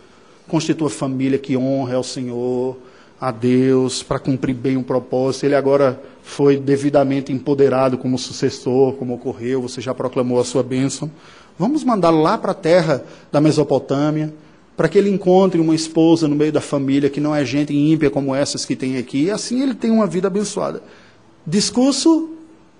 constitua 0.47 0.89
família 0.89 1.39
que 1.39 1.57
honra 1.57 1.97
ao 1.97 2.05
Senhor, 2.05 2.77
a 3.21 3.31
Deus 3.31 4.03
para 4.03 4.19
cumprir 4.19 4.55
bem 4.55 4.77
um 4.77 4.83
propósito. 4.83 5.47
Ele 5.47 5.57
agora 5.57 6.01
foi 6.23 6.57
devidamente 6.57 7.33
empoderado 7.33 7.99
como 7.99 8.19
sucessor, 8.19 8.93
como 8.95 9.15
ocorreu, 9.15 9.63
você 9.63 9.81
já 9.81 9.93
proclamou 9.93 10.39
a 10.39 10.45
sua 10.45 10.63
bênção. 10.63 11.11
Vamos 11.59 11.83
mandá-lo 11.83 12.23
lá 12.23 12.39
para 12.39 12.53
a 12.53 12.55
terra 12.55 13.05
da 13.33 13.41
Mesopotâmia, 13.41 14.33
para 14.77 14.89
que 14.89 14.99
ele 14.99 15.11
encontre 15.11 15.61
uma 15.61 15.75
esposa 15.75 16.29
no 16.29 16.37
meio 16.37 16.53
da 16.53 16.61
família 16.61 17.11
que 17.11 17.21
não 17.21 17.35
é 17.35 17.45
gente 17.45 17.75
ímpia 17.75 18.11
como 18.11 18.35
essas 18.35 18.65
que 18.65 18.77
tem 18.77 18.97
aqui, 18.97 19.25
e 19.25 19.31
assim 19.31 19.63
ele 19.63 19.75
tem 19.75 19.91
uma 19.91 20.07
vida 20.07 20.29
abençoada. 20.29 20.83
Discurso 21.47 22.31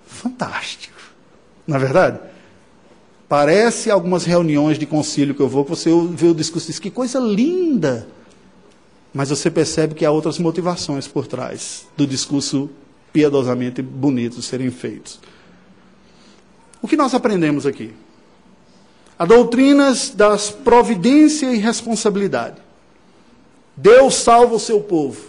fantástico, 0.07 0.99
não 1.67 1.77
é 1.77 1.79
verdade? 1.79 2.19
Parece 3.29 3.91
algumas 3.91 4.25
reuniões 4.25 4.79
de 4.79 4.87
concílio 4.87 5.35
que 5.35 5.41
eu 5.41 5.49
vou, 5.49 5.65
que 5.65 5.71
você 5.71 5.91
vê 6.11 6.29
o 6.29 6.35
discurso 6.35 6.69
e 6.69 6.73
diz, 6.73 6.79
que 6.79 6.91
coisa 6.91 7.19
linda! 7.19 8.07
mas 9.15 9.31
você 9.31 9.49
percebe 9.49 9.95
que 9.95 10.05
há 10.05 10.11
outras 10.11 10.41
motivações 10.41 11.07
por 11.07 11.29
trás 11.29 11.87
do 11.97 12.05
discurso 12.05 12.69
piedosamente 13.13 13.81
bonito 13.81 14.43
serem 14.43 14.73
feitos. 14.73 15.21
O 16.83 16.89
que 16.89 16.97
nós 16.97 17.15
aprendemos 17.15 17.65
aqui? 17.65 17.95
A 19.17 19.25
doutrinas 19.25 20.11
das 20.11 20.51
providência 20.51 21.55
e 21.55 21.59
responsabilidade. 21.59 22.57
Deus 23.77 24.17
salva 24.17 24.57
o 24.57 24.61
seu 24.61 24.81
povo. 24.81 25.27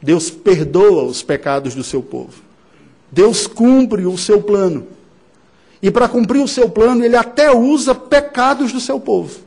Deus 0.00 0.30
perdoa 0.30 1.02
os 1.02 1.20
pecados 1.20 1.74
do 1.74 1.82
seu 1.82 2.00
povo. 2.00 2.42
Deus 3.10 3.48
cumpre 3.48 4.06
o 4.06 4.16
seu 4.16 4.40
plano. 4.40 4.86
E 5.84 5.90
para 5.90 6.08
cumprir 6.08 6.40
o 6.40 6.48
seu 6.48 6.66
plano, 6.70 7.04
ele 7.04 7.14
até 7.14 7.54
usa 7.54 7.94
pecados 7.94 8.72
do 8.72 8.80
seu 8.80 8.98
povo. 8.98 9.40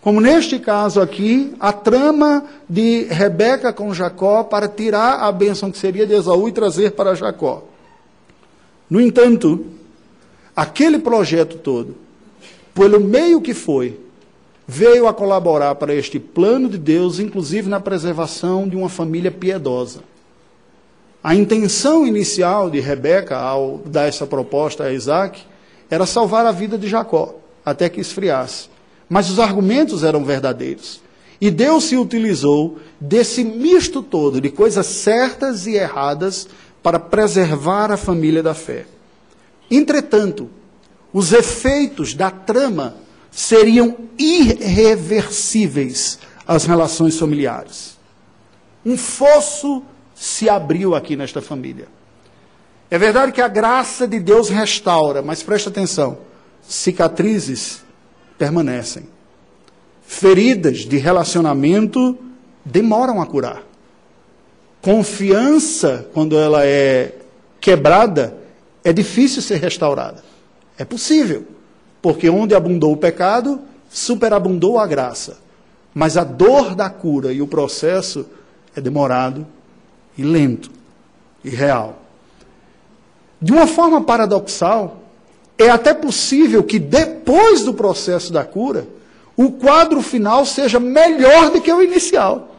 Como 0.00 0.20
neste 0.20 0.60
caso 0.60 1.00
aqui, 1.00 1.54
a 1.58 1.72
trama 1.72 2.44
de 2.70 3.02
Rebeca 3.10 3.72
com 3.72 3.92
Jacó 3.92 4.44
para 4.44 4.68
tirar 4.68 5.24
a 5.24 5.32
bênção 5.32 5.68
que 5.72 5.76
seria 5.76 6.06
de 6.06 6.14
Esaú 6.14 6.48
e 6.48 6.52
trazer 6.52 6.92
para 6.92 7.16
Jacó. 7.16 7.64
No 8.88 9.00
entanto, 9.00 9.66
aquele 10.54 11.00
projeto 11.00 11.58
todo, 11.58 11.96
pelo 12.72 13.00
meio 13.00 13.40
que 13.40 13.52
foi, 13.52 13.98
veio 14.68 15.08
a 15.08 15.12
colaborar 15.12 15.74
para 15.74 15.92
este 15.92 16.20
plano 16.20 16.68
de 16.68 16.78
Deus, 16.78 17.18
inclusive 17.18 17.68
na 17.68 17.80
preservação 17.80 18.68
de 18.68 18.76
uma 18.76 18.88
família 18.88 19.32
piedosa. 19.32 19.98
A 21.24 21.34
intenção 21.34 22.06
inicial 22.06 22.70
de 22.70 22.78
Rebeca, 22.78 23.36
ao 23.36 23.78
dar 23.84 24.06
essa 24.06 24.28
proposta 24.28 24.84
a 24.84 24.92
Isaac, 24.92 25.44
era 25.90 26.06
salvar 26.06 26.46
a 26.46 26.52
vida 26.52 26.76
de 26.76 26.88
Jacó, 26.88 27.36
até 27.64 27.88
que 27.88 28.00
esfriasse. 28.00 28.68
Mas 29.08 29.30
os 29.30 29.38
argumentos 29.38 30.02
eram 30.02 30.24
verdadeiros. 30.24 31.00
E 31.40 31.50
Deus 31.50 31.84
se 31.84 31.96
utilizou 31.96 32.78
desse 33.00 33.44
misto 33.44 34.02
todo 34.02 34.40
de 34.40 34.50
coisas 34.50 34.86
certas 34.86 35.66
e 35.66 35.74
erradas 35.74 36.48
para 36.82 36.98
preservar 36.98 37.92
a 37.92 37.96
família 37.96 38.42
da 38.42 38.54
fé. 38.54 38.86
Entretanto, 39.70 40.50
os 41.12 41.32
efeitos 41.32 42.14
da 42.14 42.30
trama 42.30 42.96
seriam 43.30 43.96
irreversíveis 44.18 46.18
às 46.46 46.64
relações 46.64 47.18
familiares. 47.18 47.96
Um 48.84 48.96
fosso 48.96 49.82
se 50.14 50.48
abriu 50.48 50.94
aqui 50.94 51.16
nesta 51.16 51.42
família. 51.42 51.88
É 52.90 52.98
verdade 52.98 53.32
que 53.32 53.40
a 53.40 53.48
graça 53.48 54.06
de 54.06 54.20
Deus 54.20 54.48
restaura, 54.48 55.22
mas 55.22 55.42
preste 55.42 55.68
atenção: 55.68 56.18
cicatrizes 56.62 57.82
permanecem. 58.38 59.08
Feridas 60.02 60.78
de 60.78 60.96
relacionamento 60.98 62.16
demoram 62.64 63.20
a 63.20 63.26
curar. 63.26 63.62
Confiança, 64.80 66.08
quando 66.14 66.38
ela 66.38 66.64
é 66.64 67.12
quebrada, 67.60 68.36
é 68.84 68.92
difícil 68.92 69.42
ser 69.42 69.56
restaurada. 69.56 70.22
É 70.78 70.84
possível, 70.84 71.44
porque 72.00 72.30
onde 72.30 72.54
abundou 72.54 72.92
o 72.92 72.96
pecado, 72.96 73.60
superabundou 73.90 74.78
a 74.78 74.86
graça. 74.86 75.38
Mas 75.92 76.16
a 76.16 76.22
dor 76.22 76.76
da 76.76 76.88
cura 76.88 77.32
e 77.32 77.42
o 77.42 77.48
processo 77.48 78.26
é 78.76 78.80
demorado 78.80 79.44
e 80.16 80.22
lento 80.22 80.70
e 81.42 81.50
real. 81.50 82.05
De 83.40 83.52
uma 83.52 83.66
forma 83.66 84.00
paradoxal, 84.00 84.98
é 85.58 85.68
até 85.68 85.94
possível 85.94 86.62
que 86.62 86.78
depois 86.78 87.62
do 87.62 87.74
processo 87.74 88.32
da 88.32 88.44
cura, 88.44 88.86
o 89.36 89.52
quadro 89.52 90.00
final 90.00 90.46
seja 90.46 90.80
melhor 90.80 91.50
do 91.50 91.60
que 91.60 91.72
o 91.72 91.82
inicial. 91.82 92.56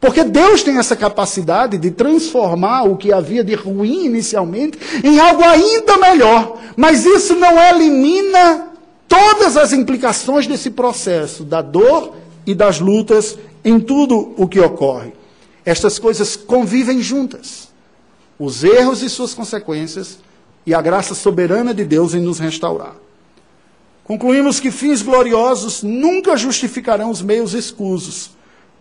Porque 0.00 0.24
Deus 0.24 0.62
tem 0.62 0.78
essa 0.78 0.96
capacidade 0.96 1.76
de 1.76 1.90
transformar 1.90 2.84
o 2.84 2.96
que 2.96 3.12
havia 3.12 3.44
de 3.44 3.54
ruim 3.54 4.06
inicialmente 4.06 4.78
em 5.04 5.20
algo 5.20 5.42
ainda 5.42 5.98
melhor. 5.98 6.58
Mas 6.74 7.04
isso 7.04 7.36
não 7.36 7.58
elimina 7.58 8.68
todas 9.06 9.56
as 9.58 9.72
implicações 9.72 10.46
desse 10.46 10.70
processo, 10.70 11.44
da 11.44 11.60
dor 11.60 12.14
e 12.46 12.54
das 12.54 12.80
lutas 12.80 13.38
em 13.62 13.78
tudo 13.78 14.32
o 14.38 14.48
que 14.48 14.58
ocorre. 14.58 15.12
Estas 15.64 15.98
coisas 15.98 16.34
convivem 16.34 17.02
juntas. 17.02 17.69
Os 18.40 18.64
erros 18.64 19.02
e 19.02 19.08
suas 19.08 19.34
consequências 19.34 20.18
e 20.66 20.74
a 20.74 20.82
graça 20.82 21.14
soberana 21.14 21.72
de 21.72 21.84
Deus 21.84 22.14
em 22.14 22.20
nos 22.20 22.40
restaurar. 22.40 22.96
Concluímos 24.02 24.58
que 24.58 24.72
fins 24.72 25.02
gloriosos 25.02 25.84
nunca 25.84 26.36
justificarão 26.36 27.10
os 27.10 27.22
meios 27.22 27.54
escusos 27.54 28.30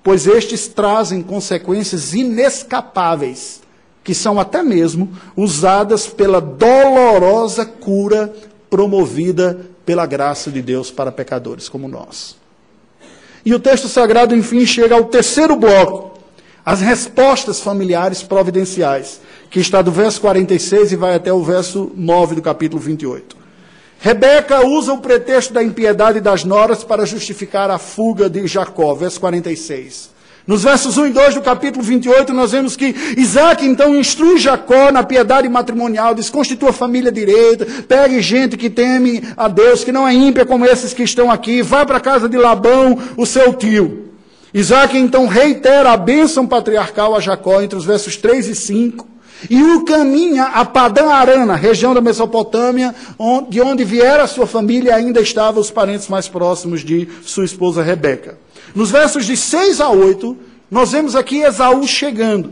pois 0.04 0.28
estes 0.28 0.68
trazem 0.68 1.22
consequências 1.22 2.14
inescapáveis, 2.14 3.62
que 4.04 4.16
são 4.16 4.40
até 4.40 4.64
mesmo 4.64 5.12
usadas 5.36 6.08
pela 6.08 6.40
dolorosa 6.40 7.66
cura 7.66 8.34
promovida 8.70 9.60
pela 9.86 10.06
graça 10.06 10.50
de 10.50 10.62
Deus 10.62 10.90
para 10.90 11.12
pecadores 11.12 11.68
como 11.68 11.88
nós. 11.88 12.38
E 13.46 13.54
o 13.54 13.60
texto 13.60 13.88
sagrado, 13.88 14.36
enfim, 14.36 14.66
chega 14.66 14.96
ao 14.96 15.06
terceiro 15.06 15.56
bloco, 15.56 16.09
as 16.66 16.82
respostas 16.82 17.60
familiares 17.60 18.22
providenciais, 18.22 19.20
que 19.50 19.60
está 19.60 19.82
do 19.82 19.92
verso 19.92 20.22
46 20.22 20.92
e 20.92 20.96
vai 20.96 21.16
até 21.16 21.32
o 21.34 21.44
verso 21.44 21.92
9 21.96 22.36
do 22.36 22.42
capítulo 22.42 22.82
28. 22.82 23.38
Rebeca 24.00 24.66
usa 24.66 24.94
o 24.94 25.02
pretexto 25.02 25.54
da 25.54 25.62
impiedade 25.62 26.22
das 26.22 26.46
noras 26.46 26.84
para 26.84 27.06
justificar 27.06 27.70
a 27.70 27.78
fuga 27.78 28.30
de 28.30 28.48
Jacó, 28.48 28.94
verso 28.94 29.20
46. 29.20 30.18
Nos 30.48 30.64
versos 30.64 30.98
1 30.98 31.08
e 31.08 31.10
2 31.12 31.36
do 31.36 31.42
capítulo 31.42 31.84
28, 31.84 32.34
nós 32.34 32.54
vemos 32.54 32.76
que 32.76 32.96
Isaac 33.18 33.64
então 33.64 33.96
instrui 33.96 34.40
Jacó 34.40 34.92
na 34.92 35.04
piedade 35.04 35.48
matrimonial, 35.48 36.16
diz: 36.16 36.30
constitua 36.30 36.74
família 36.74 37.12
direita, 37.12 37.68
pegue 37.88 38.20
gente 38.20 38.58
que 38.58 38.70
teme 38.70 39.22
a 39.38 39.48
Deus, 39.48 39.84
que 39.84 39.92
não 39.92 40.08
é 40.08 40.14
ímpia 40.14 40.46
como 40.46 40.66
esses 40.66 40.92
que 40.92 41.04
estão 41.04 41.30
aqui, 41.30 41.62
vá 41.62 41.86
para 41.86 41.98
a 41.98 42.02
casa 42.02 42.28
de 42.28 42.38
Labão, 42.38 42.98
o 43.16 43.28
seu 43.28 43.54
tio. 43.54 44.09
Isaac 44.54 44.98
então 44.98 45.28
reitera 45.28 45.92
a 45.92 45.98
bênção 45.98 46.48
patriarcal 46.48 47.16
a 47.16 47.20
Jacó 47.20 47.62
entre 47.62 47.78
os 47.78 47.86
versos 47.86 48.18
3 48.18 48.48
e 48.48 48.56
5. 48.56 49.08
E 49.50 49.62
o 49.62 49.86
caminha 49.86 50.46
a 50.46 50.66
Padã 50.66 51.08
Arana, 51.12 51.56
região 51.56 51.94
da 51.94 52.02
Mesopotâmia, 52.02 52.94
de 53.48 53.62
onde 53.62 53.86
viera 53.86 54.28
sua 54.28 54.46
família 54.46 54.90
e 54.90 54.94
ainda 54.94 55.22
estavam 55.22 55.62
os 55.62 55.72
parentes 55.72 56.10
mais 56.10 56.28
próximos 56.28 56.82
de 56.82 57.08
sua 57.24 57.46
esposa 57.46 57.82
Rebeca. 57.82 58.38
Nos 58.76 58.92
versos 58.92 59.26
de 59.26 59.38
6 59.38 59.80
a 59.80 59.90
8, 59.90 60.38
nós 60.70 60.92
vemos 60.92 61.16
aqui 61.16 61.42
Esaú 61.42 61.88
chegando. 61.88 62.52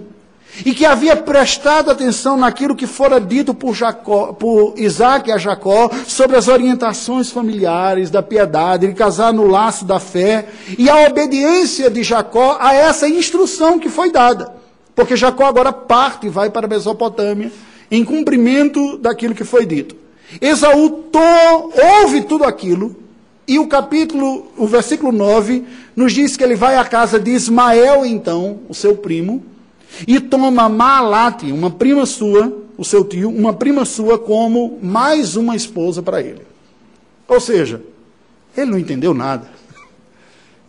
E 0.66 0.74
que 0.74 0.86
havia 0.86 1.16
prestado 1.16 1.92
atenção 1.92 2.36
naquilo 2.36 2.76
que 2.76 2.88
fora 2.88 3.22
dito 3.22 3.54
por, 3.54 3.76
Jacó, 3.76 4.34
por 4.34 4.74
Isaac 4.76 5.32
a 5.32 5.38
Jacó 5.38 5.90
sobre 6.08 6.36
as 6.36 6.48
orientações 6.48 7.30
familiares, 7.30 8.10
da 8.10 8.24
piedade, 8.24 8.88
de 8.88 8.94
casar 8.94 9.32
no 9.32 9.46
laço 9.48 9.86
da 9.86 10.00
fé, 10.00 10.48
e 10.78 10.90
a 10.90 11.08
obediência 11.08 11.90
de 11.92 12.02
Jacó 12.02 12.58
a 12.60 12.74
essa 12.74 13.08
instrução 13.08 13.78
que 13.78 13.90
foi 13.90 14.12
dada. 14.12 14.52
Porque 14.96 15.16
Jacó 15.16 15.46
agora 15.46 15.72
parte 15.72 16.26
e 16.26 16.30
vai 16.30 16.50
para 16.50 16.66
a 16.66 16.70
Mesopotâmia, 16.70 17.52
em 17.92 18.04
cumprimento 18.04 18.98
daquilo 18.98 19.36
que 19.36 19.44
foi 19.44 19.66
dito. 19.66 19.96
Esaú 20.42 21.06
ouve 22.02 22.22
tudo 22.22 22.44
aquilo, 22.44 22.96
e 23.48 23.60
o 23.60 23.68
capítulo, 23.68 24.48
o 24.58 24.68
versículo 24.68 25.12
9, 25.12 25.64
nos 25.96 26.12
diz 26.12 26.36
que 26.36 26.44
ele 26.44 26.56
vai 26.56 26.76
à 26.76 26.84
casa 26.84 27.18
de 27.20 27.32
Ismael, 27.32 28.06
então, 28.06 28.60
o 28.68 28.74
seu 28.74 28.96
primo, 28.96 29.42
e 30.08 30.20
toma 30.20 30.70
Maalate, 30.70 31.52
uma 31.52 31.72
prima 31.72 32.06
sua, 32.06 32.52
o 32.78 32.86
seu 32.86 33.04
tio, 33.04 33.30
uma 33.30 33.54
prima 33.54 33.86
sua, 33.86 34.20
como 34.20 34.78
mais 34.82 35.36
uma 35.36 35.56
esposa 35.56 36.02
para 36.02 36.22
ele. 36.22 36.42
Ou 37.28 37.40
seja, 37.40 37.82
ele 38.56 38.72
não 38.72 38.80
entendeu 38.80 39.14
nada. 39.14 39.50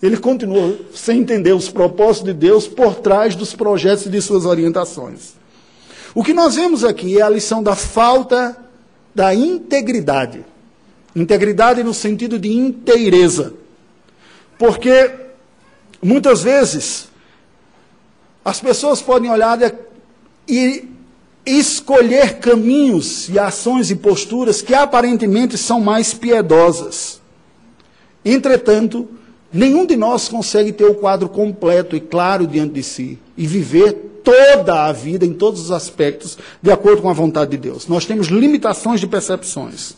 Ele 0.03 0.17
continuou 0.17 0.79
sem 0.95 1.21
entender 1.21 1.53
os 1.53 1.69
propósitos 1.69 2.33
de 2.33 2.33
Deus 2.33 2.69
por 2.69 2.97
trás 2.97 3.35
dos 3.35 3.55
projetos 3.55 4.07
e 4.07 4.11
de 4.11 4.23
suas 4.23 4.45
orientações. 4.45 5.35
O 6.15 6.23
que 6.23 6.33
nós 6.33 6.55
vemos 6.55 6.85
aqui 6.85 7.19
é 7.19 7.23
a 7.23 7.29
lição 7.29 7.63
da 7.63 7.75
falta 7.75 8.57
da 9.15 9.35
integridade. 9.35 10.45
Integridade 11.15 11.83
no 11.83 11.93
sentido 11.93 12.39
de 12.39 12.53
inteireza. 12.53 13.55
Porque 14.57 15.11
muitas 16.01 16.43
vezes 16.43 17.09
as 18.49 18.61
pessoas 18.61 19.01
podem 19.01 19.31
olhar 19.31 19.59
e 20.49 20.89
escolher 21.45 22.39
caminhos 22.39 23.29
e 23.29 23.39
ações 23.39 23.91
e 23.91 23.97
posturas 23.97 24.61
que 24.61 24.75
aparentemente 24.75 25.57
são 25.57 25.81
mais 25.81 26.13
piedosas. 26.13 27.21
Entretanto, 28.25 29.09
Nenhum 29.53 29.87
de 29.87 29.97
nós 29.97 30.29
consegue 30.29 30.73
ter 30.73 30.85
o 30.85 30.95
quadro 30.95 31.29
completo 31.29 31.97
e 31.97 32.01
claro 32.01 32.47
diante 32.47 32.75
de 32.75 32.83
si 32.83 33.19
e 33.37 33.47
viver 33.47 34.21
toda 34.23 34.85
a 34.85 34.93
vida 34.93 35.25
em 35.25 35.33
todos 35.33 35.63
os 35.63 35.71
aspectos 35.71 36.37
de 36.61 36.71
acordo 36.71 37.01
com 37.01 37.09
a 37.09 37.15
vontade 37.15 37.53
de 37.53 37.57
Deus. 37.57 37.87
Nós 37.87 38.05
temos 38.05 38.27
limitações 38.27 39.01
de 39.01 39.07
percepções. 39.07 39.95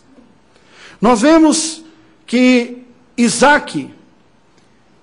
Nós 1.00 1.22
vemos 1.22 1.82
que 2.26 2.84
Isaac, 3.16 3.90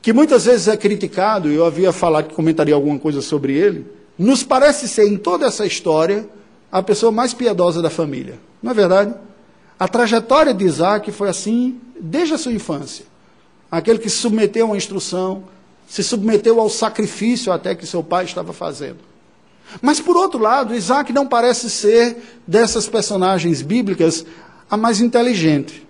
que 0.08 0.14
muitas 0.14 0.46
vezes 0.46 0.70
é 0.70 0.78
criticado, 0.78 1.50
eu 1.50 1.66
havia 1.66 1.92
falado 1.92 2.30
que 2.30 2.34
comentaria 2.34 2.74
alguma 2.74 2.98
coisa 2.98 3.22
sobre 3.22 3.58
ele, 3.58 3.86
nos 4.18 4.42
parece 4.42 4.88
ser 4.88 5.06
em 5.06 5.18
toda 5.18 5.46
essa 5.46 5.66
história 5.66 6.26
a 6.72 6.82
pessoa 6.82 7.12
mais 7.12 7.34
piedosa 7.34 7.82
da 7.82 7.90
família. 7.90 8.40
Não 8.64 8.72
é 8.72 8.74
verdade? 8.74 9.14
A 9.78 9.86
trajetória 9.86 10.54
de 10.54 10.64
Isaac 10.64 11.12
foi 11.12 11.28
assim 11.28 11.82
desde 12.00 12.34
a 12.34 12.38
sua 12.38 12.54
infância 12.54 13.06
aquele 13.70 14.00
que 14.00 14.10
se 14.10 14.16
submeteu 14.16 14.68
uma 14.68 14.78
instrução, 14.78 15.44
se 15.90 16.02
submeteu 16.02 16.58
ao 16.62 16.70
sacrifício 16.70 17.52
até 17.52 17.76
que 17.76 17.86
seu 17.86 18.02
pai 18.02 18.24
estava 18.24 18.54
fazendo. 18.54 19.00
Mas, 19.82 20.00
por 20.00 20.16
outro 20.16 20.40
lado, 20.40 20.74
Isaac 20.74 21.12
não 21.12 21.28
parece 21.28 21.70
ser 21.70 22.40
dessas 22.48 22.88
personagens 22.88 23.62
bíblicas 23.62 24.26
a 24.72 24.78
mais 24.78 25.02
inteligente. 25.02 25.86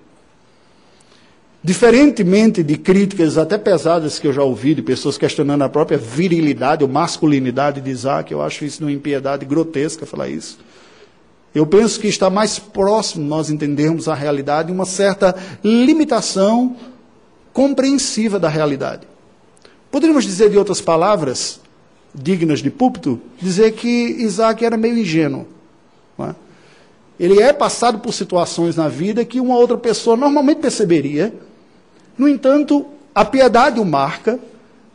Diferentemente 1.63 2.63
de 2.63 2.77
críticas 2.77 3.37
até 3.37 3.57
pesadas 3.57 4.19
que 4.19 4.27
eu 4.27 4.33
já 4.33 4.43
ouvi 4.43 4.75
de 4.75 4.81
pessoas 4.81 5.17
questionando 5.17 5.63
a 5.63 5.69
própria 5.69 5.97
virilidade 5.97 6.83
ou 6.83 6.89
masculinidade 6.89 7.81
de 7.81 7.89
Isaac, 7.89 8.31
eu 8.31 8.41
acho 8.41 8.63
isso 8.63 8.83
uma 8.83 8.91
impiedade 8.91 9.45
grotesca 9.45 10.05
falar 10.05 10.29
isso. 10.29 10.59
Eu 11.53 11.65
penso 11.65 11.99
que 11.99 12.07
está 12.07 12.29
mais 12.29 12.59
próximo 12.59 13.25
nós 13.25 13.49
entendermos 13.49 14.07
a 14.07 14.13
realidade 14.13 14.71
uma 14.71 14.85
certa 14.85 15.35
limitação 15.63 16.75
compreensiva 17.51 18.39
da 18.39 18.47
realidade. 18.47 19.07
Poderíamos 19.89 20.25
dizer, 20.25 20.51
de 20.51 20.57
outras 20.57 20.79
palavras, 20.79 21.59
dignas 22.13 22.59
de 22.59 22.69
púlpito, 22.69 23.19
dizer 23.41 23.71
que 23.71 23.87
Isaac 23.87 24.63
era 24.63 24.77
meio 24.77 24.97
ingênuo. 24.99 25.47
É? 26.19 26.35
Ele 27.19 27.41
é 27.41 27.51
passado 27.51 27.99
por 27.99 28.13
situações 28.13 28.75
na 28.75 28.87
vida 28.87 29.25
que 29.25 29.39
uma 29.39 29.55
outra 29.57 29.77
pessoa 29.77 30.15
normalmente 30.15 30.59
perceberia. 30.59 31.33
No 32.17 32.27
entanto, 32.27 32.85
a 33.13 33.23
piedade 33.23 33.79
o 33.79 33.85
marca, 33.85 34.39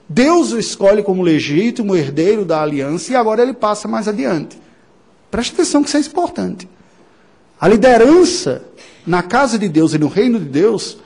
Deus 0.09 0.53
o 0.53 0.59
escolhe 0.59 1.03
como 1.03 1.23
legítimo 1.23 1.97
herdeiro 1.97 2.45
da 2.45 2.61
aliança 2.63 3.13
e 3.13 3.17
agora 3.17 3.43
ele 3.43 3.55
passa 3.55 3.89
mais 3.89 4.09
adiante. 4.09 4.61
Preste 5.31 5.53
atenção 5.55 5.83
que 5.83 5.89
isso 5.89 5.97
é 5.97 6.01
importante. 6.01 6.69
A 7.61 7.69
liderança 7.69 8.63
na 9.07 9.23
casa 9.23 9.59
de 9.59 9.69
Deus 9.69 9.95
e 9.95 9.99
no 9.99 10.09
reino 10.09 10.39
de 10.39 10.45
Deus 10.45 10.99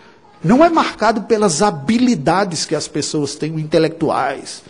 não 0.43 0.65
é 0.65 0.69
marcado 0.69 1.23
pelas 1.23 1.63
habilidades 1.63 2.65
que 2.65 2.75
as 2.75 2.89
pessoas 2.89 3.35
têm, 3.35 3.59
intelectuais, 3.61 4.63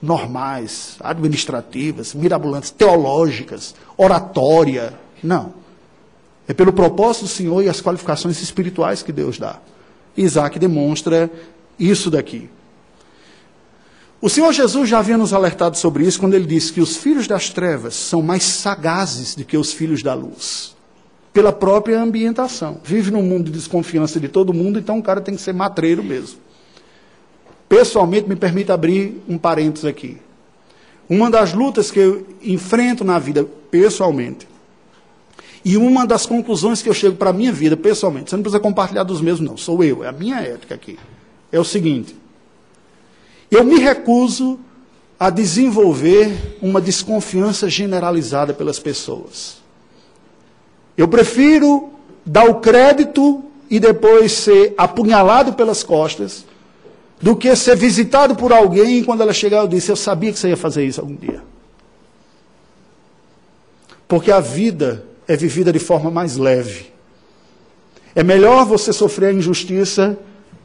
normais, 0.00 0.96
administrativas, 1.00 2.14
mirabolantes, 2.14 2.70
teológicas, 2.70 3.74
oratória. 3.96 4.94
Não. 5.22 5.54
É 6.48 6.52
pelo 6.52 6.72
propósito 6.72 7.22
do 7.22 7.28
Senhor 7.28 7.62
e 7.62 7.68
as 7.68 7.80
qualificações 7.80 8.42
espirituais 8.42 9.02
que 9.02 9.12
Deus 9.12 9.38
dá. 9.38 9.58
Isaac 10.16 10.58
demonstra 10.58 11.30
isso 11.78 12.10
daqui. 12.10 12.48
O 14.20 14.28
Senhor 14.28 14.52
Jesus 14.52 14.88
já 14.88 15.00
havia 15.00 15.18
nos 15.18 15.32
alertado 15.32 15.76
sobre 15.76 16.06
isso 16.06 16.20
quando 16.20 16.34
ele 16.34 16.46
disse 16.46 16.72
que 16.72 16.80
os 16.80 16.96
filhos 16.96 17.26
das 17.26 17.50
trevas 17.50 17.94
são 17.94 18.22
mais 18.22 18.44
sagazes 18.44 19.34
do 19.34 19.44
que 19.44 19.56
os 19.56 19.72
filhos 19.72 20.00
da 20.00 20.14
luz. 20.14 20.76
Pela 21.32 21.52
própria 21.52 22.00
ambientação. 22.00 22.80
Vive 22.84 23.10
num 23.10 23.22
mundo 23.22 23.46
de 23.46 23.52
desconfiança 23.52 24.20
de 24.20 24.28
todo 24.28 24.54
mundo, 24.54 24.78
então 24.78 24.98
o 24.98 25.02
cara 25.02 25.20
tem 25.20 25.34
que 25.34 25.40
ser 25.40 25.52
matreiro 25.52 26.04
mesmo. 26.04 26.38
Pessoalmente, 27.68 28.28
me 28.28 28.36
permite 28.36 28.70
abrir 28.70 29.20
um 29.28 29.36
parênteses 29.36 29.86
aqui. 29.86 30.18
Uma 31.08 31.28
das 31.28 31.52
lutas 31.52 31.90
que 31.90 31.98
eu 31.98 32.26
enfrento 32.42 33.02
na 33.02 33.18
vida 33.18 33.44
pessoalmente, 33.72 34.46
e 35.64 35.76
uma 35.76 36.06
das 36.06 36.26
conclusões 36.26 36.82
que 36.82 36.88
eu 36.88 36.94
chego 36.94 37.16
para 37.16 37.30
a 37.30 37.32
minha 37.32 37.52
vida 37.52 37.76
pessoalmente, 37.76 38.30
você 38.30 38.36
não 38.36 38.42
precisa 38.42 38.60
compartilhar 38.60 39.04
dos 39.04 39.20
meus, 39.20 39.38
não, 39.38 39.56
sou 39.56 39.82
eu, 39.84 40.02
é 40.02 40.08
a 40.08 40.12
minha 40.12 40.40
ética 40.40 40.74
aqui, 40.74 40.98
é 41.50 41.60
o 41.60 41.64
seguinte: 41.64 42.16
eu 43.50 43.62
me 43.62 43.78
recuso 43.78 44.58
a 45.20 45.30
desenvolver 45.30 46.58
uma 46.60 46.80
desconfiança 46.80 47.68
generalizada 47.68 48.52
pelas 48.52 48.80
pessoas. 48.80 49.58
Eu 50.96 51.06
prefiro 51.06 51.90
dar 52.26 52.48
o 52.50 52.56
crédito 52.56 53.44
e 53.70 53.78
depois 53.78 54.32
ser 54.32 54.74
apunhalado 54.76 55.52
pelas 55.52 55.82
costas 55.82 56.44
do 57.20 57.36
que 57.36 57.54
ser 57.54 57.76
visitado 57.76 58.34
por 58.34 58.52
alguém 58.52 58.98
e 58.98 59.04
quando 59.04 59.20
ela 59.20 59.32
chegar 59.32 59.58
eu 59.58 59.68
disse, 59.68 59.92
eu 59.92 59.96
sabia 59.96 60.32
que 60.32 60.38
você 60.38 60.48
ia 60.48 60.56
fazer 60.56 60.84
isso 60.84 61.00
algum 61.00 61.14
dia. 61.14 61.42
Porque 64.08 64.32
a 64.32 64.40
vida 64.40 65.06
é 65.32 65.36
vivida 65.36 65.72
de 65.72 65.78
forma 65.78 66.10
mais 66.10 66.36
leve. 66.36 66.92
É 68.14 68.22
melhor 68.22 68.66
você 68.66 68.92
sofrer 68.92 69.28
a 69.28 69.32
injustiça 69.32 70.18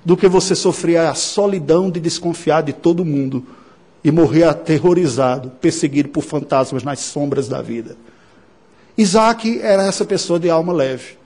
do 0.03 0.17
que 0.17 0.27
você 0.27 0.55
sofrer 0.55 0.97
a 0.97 1.13
solidão 1.13 1.89
de 1.89 2.01
desconfiar 2.01 2.63
de 2.63 2.73
todo 2.73 3.05
mundo 3.05 3.45
e 4.03 4.11
morrer 4.11 4.43
aterrorizado, 4.43 5.51
perseguido 5.61 6.09
por 6.09 6.21
fantasmas 6.21 6.83
nas 6.83 6.99
sombras 6.99 7.47
da 7.47 7.61
vida. 7.61 7.95
Isaac 8.97 9.61
era 9.61 9.85
essa 9.85 10.03
pessoa 10.03 10.37
de 10.37 10.49
alma 10.49 10.73
leve. 10.73 11.17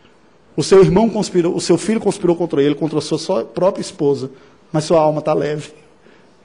O 0.56 0.64
seu 0.64 0.80
irmão 0.84 1.10
conspirou, 1.10 1.56
o 1.56 1.62
seu 1.62 1.80
filho 1.80 2.00
conspirou 2.00 2.36
contra 2.36 2.62
ele, 2.62 2.76
contra 2.76 3.00
a 3.00 3.02
sua 3.02 3.44
própria 3.44 3.82
esposa, 3.82 4.30
mas 4.72 4.84
sua 4.84 5.00
alma 5.00 5.18
está 5.18 5.34
leve. 5.34 5.72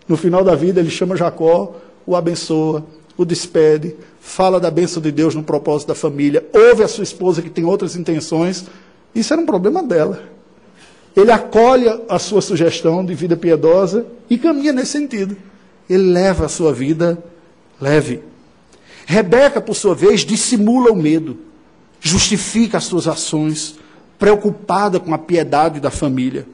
No 0.09 0.17
final 0.17 0.43
da 0.43 0.55
vida, 0.55 0.81
ele 0.81 0.89
chama 0.89 1.15
Jacó, 1.15 1.75
o 2.07 2.17
abençoa, 2.17 2.83
o 3.17 3.25
despede, 3.25 3.97
fala 4.21 4.61
da 4.61 4.71
bênção 4.71 5.03
de 5.03 5.11
Deus 5.11 5.35
no 5.35 5.43
propósito 5.43 5.89
da 5.89 5.95
família, 5.95 6.47
ouve 6.53 6.83
a 6.83 6.89
sua 6.89 7.05
esposa 7.05 7.43
que 7.43 7.51
tem 7.51 7.65
outras 7.65 7.97
intenções. 7.97 8.67
Isso 9.15 9.33
era 9.33 9.41
um 9.41 9.47
problema 9.47 9.83
dela 9.83 10.37
ele 11.17 11.33
acolhe 11.33 11.87
a 12.11 12.19
sua 12.19 12.43
sugestão 12.43 13.03
de 13.03 13.15
vida 13.15 13.37
piedosa 13.37 14.07
e 14.29 14.37
caminha 14.37 14.73
nesse 14.73 14.93
sentido. 14.93 15.35
Ele 15.89 16.13
leva 16.13 16.45
a 16.45 16.49
sua 16.49 16.75
vida 16.75 17.19
leve. 17.81 18.23
Rebeca, 19.07 19.61
por 19.61 19.75
sua 19.75 19.95
vez, 19.95 20.21
dissimula 20.21 20.93
o 20.93 20.97
medo, 20.97 21.39
justifica 22.01 22.77
as 22.77 22.85
suas 22.85 23.09
ações, 23.09 23.79
preocupada 24.19 25.01
com 25.01 25.15
a 25.15 25.19
piedade 25.19 25.81
da 25.81 25.91
família. 25.91 26.47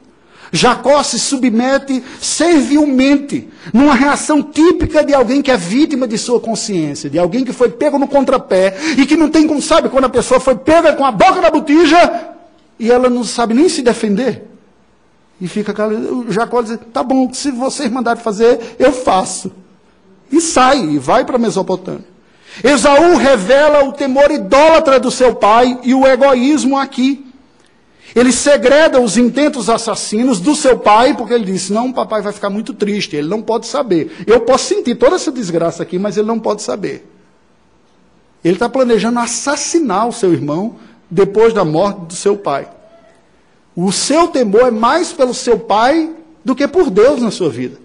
Jacó 0.55 1.01
se 1.01 1.17
submete 1.17 2.03
servilmente, 2.21 3.49
numa 3.73 3.95
reação 3.95 4.43
típica 4.43 5.03
de 5.03 5.11
alguém 5.11 5.41
que 5.41 5.49
é 5.49 5.57
vítima 5.57 6.07
de 6.07 6.15
sua 6.15 6.39
consciência, 6.39 7.09
de 7.09 7.17
alguém 7.17 7.43
que 7.43 7.51
foi 7.51 7.69
pego 7.69 7.97
no 7.97 8.07
contrapé 8.07 8.77
e 8.95 9.03
que 9.07 9.17
não 9.17 9.29
tem 9.29 9.47
como 9.47 9.59
sabe 9.59 9.89
quando 9.89 10.05
a 10.05 10.09
pessoa 10.09 10.39
foi 10.39 10.53
pega 10.55 10.93
com 10.93 11.03
a 11.03 11.11
boca 11.11 11.41
na 11.41 11.49
botija 11.49 12.29
e 12.77 12.91
ela 12.91 13.09
não 13.09 13.23
sabe 13.23 13.55
nem 13.55 13.67
se 13.67 13.81
defender. 13.81 14.47
E 15.41 15.47
fica 15.47 15.73
Jacó 16.29 16.61
diz: 16.61 16.77
tá 16.93 17.01
bom, 17.01 17.33
se 17.33 17.49
vocês 17.49 17.89
mandarem 17.89 18.21
fazer, 18.21 18.75
eu 18.77 18.91
faço. 18.91 19.51
E 20.31 20.39
sai, 20.39 20.79
e 20.83 20.99
vai 20.99 21.25
para 21.25 21.37
a 21.37 21.39
Mesopotâmia. 21.39 22.05
Esaú 22.63 23.15
revela 23.17 23.85
o 23.85 23.91
temor 23.91 24.29
idólatra 24.29 24.99
do 24.99 25.09
seu 25.09 25.33
pai 25.33 25.79
e 25.81 25.95
o 25.95 26.05
egoísmo 26.05 26.77
aqui. 26.77 27.25
Ele 28.15 28.31
segreda 28.31 28.99
os 28.99 29.17
intentos 29.17 29.69
assassinos 29.69 30.39
do 30.39 30.55
seu 30.55 30.77
pai, 30.77 31.15
porque 31.15 31.33
ele 31.33 31.45
disse: 31.45 31.73
Não, 31.73 31.91
papai 31.91 32.21
vai 32.21 32.33
ficar 32.33 32.49
muito 32.49 32.73
triste, 32.73 33.15
ele 33.15 33.27
não 33.27 33.41
pode 33.41 33.65
saber. 33.65 34.23
Eu 34.27 34.41
posso 34.41 34.65
sentir 34.65 34.95
toda 34.95 35.15
essa 35.15 35.31
desgraça 35.31 35.81
aqui, 35.81 35.97
mas 35.97 36.17
ele 36.17 36.27
não 36.27 36.39
pode 36.39 36.61
saber. 36.61 37.09
Ele 38.43 38.55
está 38.55 38.67
planejando 38.67 39.19
assassinar 39.19 40.07
o 40.07 40.11
seu 40.11 40.33
irmão 40.33 40.75
depois 41.09 41.53
da 41.53 41.63
morte 41.63 42.07
do 42.07 42.13
seu 42.13 42.35
pai. 42.35 42.67
O 43.75 43.91
seu 43.91 44.27
temor 44.27 44.67
é 44.67 44.71
mais 44.71 45.11
pelo 45.11 45.33
seu 45.33 45.57
pai 45.57 46.11
do 46.43 46.53
que 46.53 46.67
por 46.67 46.89
Deus 46.89 47.21
na 47.21 47.31
sua 47.31 47.49
vida. 47.49 47.77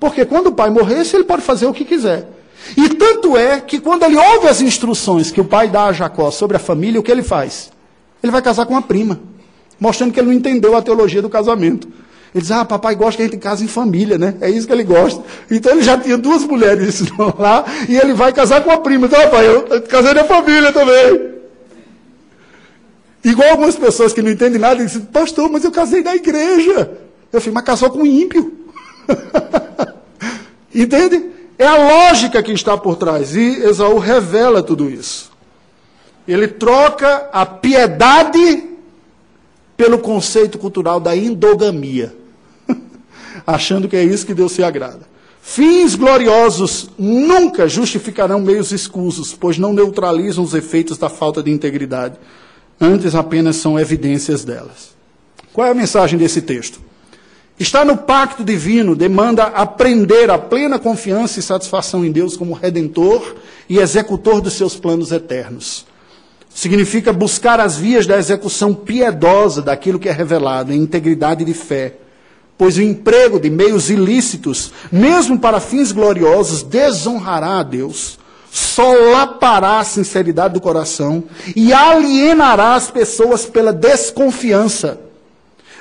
Porque 0.00 0.24
quando 0.24 0.48
o 0.48 0.52
pai 0.52 0.70
morresse, 0.70 1.14
ele 1.14 1.24
pode 1.24 1.42
fazer 1.42 1.66
o 1.66 1.74
que 1.74 1.84
quiser. 1.84 2.28
E 2.76 2.88
tanto 2.88 3.36
é 3.36 3.60
que 3.60 3.78
quando 3.78 4.04
ele 4.04 4.16
ouve 4.16 4.48
as 4.48 4.60
instruções 4.60 5.30
que 5.30 5.40
o 5.40 5.44
pai 5.44 5.68
dá 5.68 5.84
a 5.84 5.92
Jacó 5.92 6.30
sobre 6.30 6.56
a 6.56 6.60
família, 6.60 6.98
o 6.98 7.02
que 7.02 7.10
ele 7.10 7.22
faz? 7.22 7.70
Ele 8.22 8.32
vai 8.32 8.42
casar 8.42 8.66
com 8.66 8.74
uma 8.74 8.82
prima, 8.82 9.20
mostrando 9.78 10.12
que 10.12 10.20
ele 10.20 10.28
não 10.28 10.34
entendeu 10.34 10.76
a 10.76 10.82
teologia 10.82 11.22
do 11.22 11.28
casamento. 11.28 11.88
Ele 12.34 12.42
diz, 12.42 12.50
ah, 12.50 12.64
papai 12.64 12.94
gosta 12.94 13.16
que 13.16 13.22
a 13.22 13.26
gente 13.26 13.38
case 13.38 13.64
em 13.64 13.68
família, 13.68 14.18
né? 14.18 14.34
É 14.40 14.50
isso 14.50 14.66
que 14.66 14.72
ele 14.72 14.84
gosta. 14.84 15.22
Então 15.50 15.72
ele 15.72 15.82
já 15.82 15.96
tinha 15.96 16.18
duas 16.18 16.44
mulheres 16.44 17.02
lá, 17.38 17.64
e 17.88 17.96
ele 17.96 18.12
vai 18.12 18.32
casar 18.32 18.62
com 18.62 18.70
a 18.70 18.78
prima. 18.78 19.06
Então, 19.06 19.20
papai, 19.22 19.46
eu 19.48 19.82
casei 19.82 20.12
na 20.12 20.24
família 20.24 20.72
também. 20.72 21.38
Igual 23.24 23.50
algumas 23.50 23.76
pessoas 23.76 24.12
que 24.12 24.22
não 24.22 24.30
entendem 24.30 24.60
nada 24.60 24.84
dizem, 24.84 25.02
pastor, 25.02 25.50
mas 25.50 25.64
eu 25.64 25.70
casei 25.70 26.02
na 26.02 26.14
igreja. 26.14 26.90
Eu 27.32 27.40
falei, 27.40 27.54
mas 27.54 27.64
casou 27.64 27.90
com 27.90 28.00
um 28.00 28.06
ímpio. 28.06 28.52
Entende? 30.74 31.26
É 31.58 31.66
a 31.66 31.76
lógica 31.76 32.42
que 32.42 32.52
está 32.52 32.76
por 32.76 32.96
trás. 32.96 33.34
E 33.34 33.62
Esaú 33.64 33.98
revela 33.98 34.62
tudo 34.62 34.88
isso. 34.88 35.32
Ele 36.26 36.46
troca 36.46 37.28
a 37.32 37.44
piedade 37.44 38.67
pelo 39.78 39.98
conceito 39.98 40.58
cultural 40.58 41.00
da 41.00 41.16
endogamia, 41.16 42.14
achando 43.46 43.88
que 43.88 43.96
é 43.96 44.04
isso 44.04 44.26
que 44.26 44.34
Deus 44.34 44.52
se 44.52 44.62
agrada. 44.62 45.08
Fins 45.40 45.94
gloriosos 45.94 46.90
nunca 46.98 47.66
justificarão 47.66 48.40
meios 48.40 48.72
escusos, 48.72 49.32
pois 49.32 49.56
não 49.56 49.72
neutralizam 49.72 50.44
os 50.44 50.52
efeitos 50.52 50.98
da 50.98 51.08
falta 51.08 51.42
de 51.42 51.50
integridade 51.50 52.18
antes 52.80 53.14
apenas 53.14 53.56
são 53.56 53.78
evidências 53.78 54.44
delas. 54.44 54.96
Qual 55.52 55.66
é 55.66 55.70
a 55.70 55.74
mensagem 55.74 56.18
desse 56.18 56.42
texto? 56.42 56.80
Está 57.58 57.84
no 57.84 57.96
pacto 57.96 58.44
divino, 58.44 58.94
demanda 58.94 59.44
aprender 59.44 60.30
a 60.30 60.38
plena 60.38 60.78
confiança 60.78 61.40
e 61.40 61.42
satisfação 61.42 62.04
em 62.04 62.12
Deus 62.12 62.36
como 62.36 62.54
redentor 62.54 63.34
e 63.68 63.78
executor 63.78 64.40
dos 64.40 64.52
seus 64.52 64.76
planos 64.76 65.10
eternos. 65.10 65.84
Significa 66.58 67.12
buscar 67.12 67.60
as 67.60 67.76
vias 67.76 68.04
da 68.04 68.18
execução 68.18 68.74
piedosa 68.74 69.62
daquilo 69.62 69.96
que 69.96 70.08
é 70.08 70.12
revelado, 70.12 70.72
em 70.72 70.82
integridade 70.82 71.44
de 71.44 71.54
fé. 71.54 71.94
Pois 72.58 72.76
o 72.76 72.82
emprego 72.82 73.38
de 73.38 73.48
meios 73.48 73.90
ilícitos, 73.90 74.72
mesmo 74.90 75.38
para 75.38 75.60
fins 75.60 75.92
gloriosos, 75.92 76.64
desonrará 76.64 77.60
a 77.60 77.62
Deus 77.62 78.18
solapará 78.50 79.78
a 79.78 79.84
sinceridade 79.84 80.54
do 80.54 80.60
coração 80.60 81.22
e 81.54 81.72
alienará 81.72 82.74
as 82.74 82.90
pessoas 82.90 83.44
pela 83.44 83.72
desconfiança. 83.72 84.98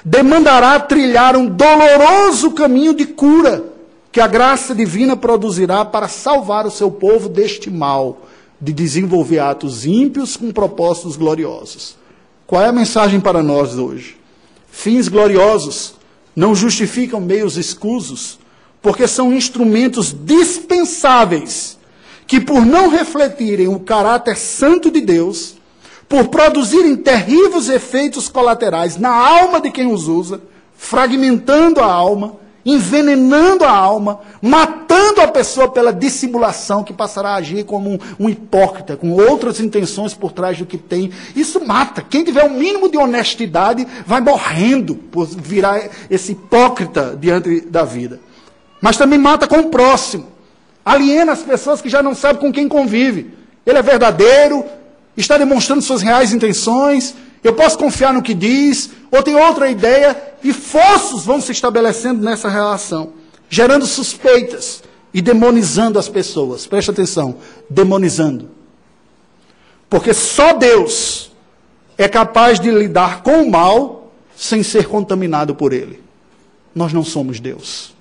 Demandará 0.06 0.80
trilhar 0.80 1.36
um 1.36 1.48
doloroso 1.48 2.52
caminho 2.52 2.94
de 2.94 3.06
cura 3.08 3.64
que 4.12 4.20
a 4.20 4.28
graça 4.28 4.76
divina 4.76 5.16
produzirá 5.16 5.84
para 5.86 6.08
salvar 6.08 6.68
o 6.68 6.72
seu 6.72 6.92
povo 6.92 7.30
deste 7.30 7.72
mal, 7.72 8.27
de 8.60 8.74
desenvolver 8.74 9.40
atos 9.40 9.86
ímpios 9.86 10.36
com 10.36 10.52
propósitos 10.52 11.16
gloriosos. 11.16 11.96
Qual 12.46 12.62
é 12.62 12.68
a 12.68 12.74
mensagem 12.74 13.20
para 13.20 13.44
nós 13.44 13.78
hoje? 13.78 14.18
Fins 14.70 15.08
gloriosos 15.08 15.94
não 16.36 16.56
justificam 16.56 17.20
meios 17.20 17.58
escusos, 17.58 18.40
porque 18.82 19.08
são 19.08 19.34
instrumentos 19.34 20.14
dispensáveis 20.14 21.78
que, 22.26 22.40
por 22.40 22.66
não 22.66 22.90
refletirem 22.90 23.68
o 23.68 23.80
caráter 23.80 24.38
santo 24.38 24.92
de 24.92 25.02
Deus, 25.02 25.56
por 26.08 26.28
produzirem 26.28 26.96
terríveis 26.96 27.70
efeitos 27.70 28.30
colaterais 28.30 28.98
na 28.98 29.10
alma 29.10 29.60
de 29.60 29.72
quem 29.72 29.92
os 29.92 30.08
usa, 30.08 30.42
fragmentando 30.76 31.82
a 31.82 31.86
alma, 31.86 32.36
envenenando 32.68 33.64
a 33.64 33.72
alma, 33.72 34.20
matando 34.42 35.22
a 35.22 35.28
pessoa 35.28 35.68
pela 35.70 35.92
dissimulação, 35.92 36.84
que 36.84 36.94
passará 36.94 37.30
a 37.30 37.36
agir 37.38 37.64
como 37.64 37.90
um, 37.90 37.98
um, 38.20 38.30
hipócrita, 38.30 38.96
com 38.96 39.12
outras 39.12 39.60
intenções 39.60 40.14
por 40.14 40.32
trás 40.32 40.60
do 40.60 40.66
que 40.66 40.78
tem. 40.78 41.12
Isso 41.36 41.66
mata. 41.66 42.02
Quem 42.02 42.24
tiver 42.24 42.44
o 42.44 42.48
um 42.48 42.60
mínimo 42.60 42.92
de 42.92 42.98
honestidade 42.98 43.88
vai 44.06 44.22
morrendo 44.22 44.94
por 44.94 45.26
virar 45.26 45.82
esse 46.10 46.34
hipócrita 46.34 47.18
diante 47.20 47.62
da 47.62 47.84
vida. 47.84 48.20
Mas 48.80 48.98
também 48.98 49.18
mata 49.18 49.48
com 49.48 49.58
o 49.58 49.70
próximo 49.70 50.38
aliena 50.88 51.34
as 51.34 51.42
pessoas 51.42 51.82
que 51.82 51.90
já 51.90 52.02
não 52.02 52.16
sabem 52.16 52.42
com 52.42 52.52
quem 52.52 52.68
convive. 52.70 53.34
Ele 53.66 53.78
é 53.78 53.82
verdadeiro, 53.82 54.64
está 55.18 55.38
demonstrando 55.38 55.82
suas 55.82 56.02
reais 56.02 56.32
intenções, 56.32 57.14
eu 57.44 57.54
posso 57.54 57.78
confiar 57.78 58.14
no 58.14 58.22
que 58.22 58.34
diz, 58.34 58.90
ou 59.12 59.24
tem 59.24 59.36
outra 59.36 59.70
ideia, 59.70 60.36
e 60.44 60.54
forços 60.54 61.26
vão 61.26 61.40
se 61.40 61.52
estabelecendo 61.52 62.24
nessa 62.24 62.50
relação, 62.50 63.14
gerando 63.50 63.86
suspeitas 63.86 64.84
e 65.14 65.22
demonizando 65.22 65.98
as 66.00 66.10
pessoas. 66.10 66.68
Preste 66.68 66.92
atenção, 66.92 67.38
demonizando. 67.70 68.50
Porque 69.90 70.14
só 70.14 70.54
Deus 70.54 71.32
é 71.98 72.08
capaz 72.08 72.60
de 72.60 72.70
lidar 72.70 73.24
com 73.24 73.44
o 73.44 73.50
mal 73.50 74.12
sem 74.36 74.62
ser 74.62 74.88
contaminado 74.88 75.56
por 75.56 75.74
ele. 75.74 76.04
Nós 76.76 76.94
não 76.94 77.04
somos 77.04 77.40
Deus. 77.40 77.96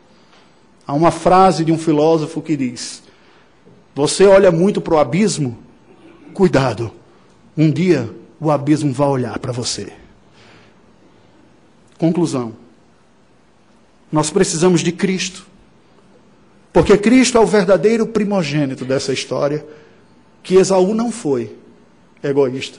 Há 0.87 0.93
uma 0.93 1.11
frase 1.11 1.65
de 1.65 1.73
um 1.73 1.79
filósofo 1.79 2.43
que 2.43 2.57
diz: 2.57 3.03
Você 3.95 4.27
olha 4.27 4.51
muito 4.51 4.81
para 4.81 4.95
o 4.95 4.99
abismo? 4.99 5.59
Cuidado, 6.35 6.93
um 7.57 7.71
dia 7.71 8.11
o 8.41 8.51
abismo 8.51 8.93
vai 8.93 9.09
olhar 9.09 9.39
para 9.39 9.53
você. 9.53 9.93
Conclusão. 11.99 12.53
Nós 14.11 14.31
precisamos 14.31 14.83
de 14.83 14.93
Cristo. 14.93 15.47
Porque 16.73 16.97
Cristo 16.99 17.39
é 17.39 17.41
o 17.41 17.47
verdadeiro 17.47 18.07
primogênito 18.07 18.85
dessa 18.85 19.13
história, 19.13 19.67
que 20.43 20.57
Esaú 20.57 20.95
não 20.95 21.11
foi 21.11 21.57
egoísta, 22.23 22.79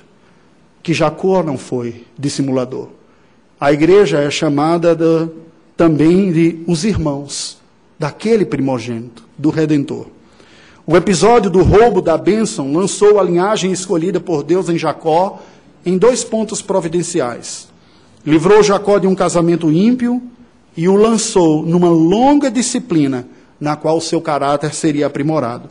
que 0.84 0.94
Jacó 0.94 1.42
não 1.42 1.58
foi 1.58 2.06
dissimulador. 2.18 2.90
A 3.60 3.74
igreja 3.74 4.20
é 4.20 4.30
chamada 4.30 4.96
também 5.76 6.32
de 6.32 6.64
os 6.68 6.84
irmãos 6.86 7.60
daquele 7.98 8.46
primogênito, 8.46 9.28
do 9.38 9.50
Redentor. 9.50 10.08
O 10.90 10.96
episódio 10.96 11.52
do 11.52 11.64
roubo 11.64 12.02
da 12.02 12.18
bênção 12.18 12.72
lançou 12.72 13.20
a 13.20 13.24
linhagem 13.24 13.74
escolhida 13.74 14.22
por 14.22 14.42
Deus 14.42 14.70
em 14.70 14.78
Jacó 14.78 15.42
em 15.86 15.98
dois 15.98 16.24
pontos 16.24 16.62
providenciais. 16.62 17.68
Livrou 18.26 18.64
Jacó 18.64 18.98
de 18.98 19.06
um 19.06 19.14
casamento 19.14 19.70
ímpio 19.70 20.24
e 20.78 20.88
o 20.88 20.96
lançou 20.96 21.66
numa 21.66 21.90
longa 21.90 22.50
disciplina 22.50 23.28
na 23.60 23.76
qual 23.76 24.00
seu 24.00 24.22
caráter 24.22 24.74
seria 24.74 25.08
aprimorado. 25.08 25.70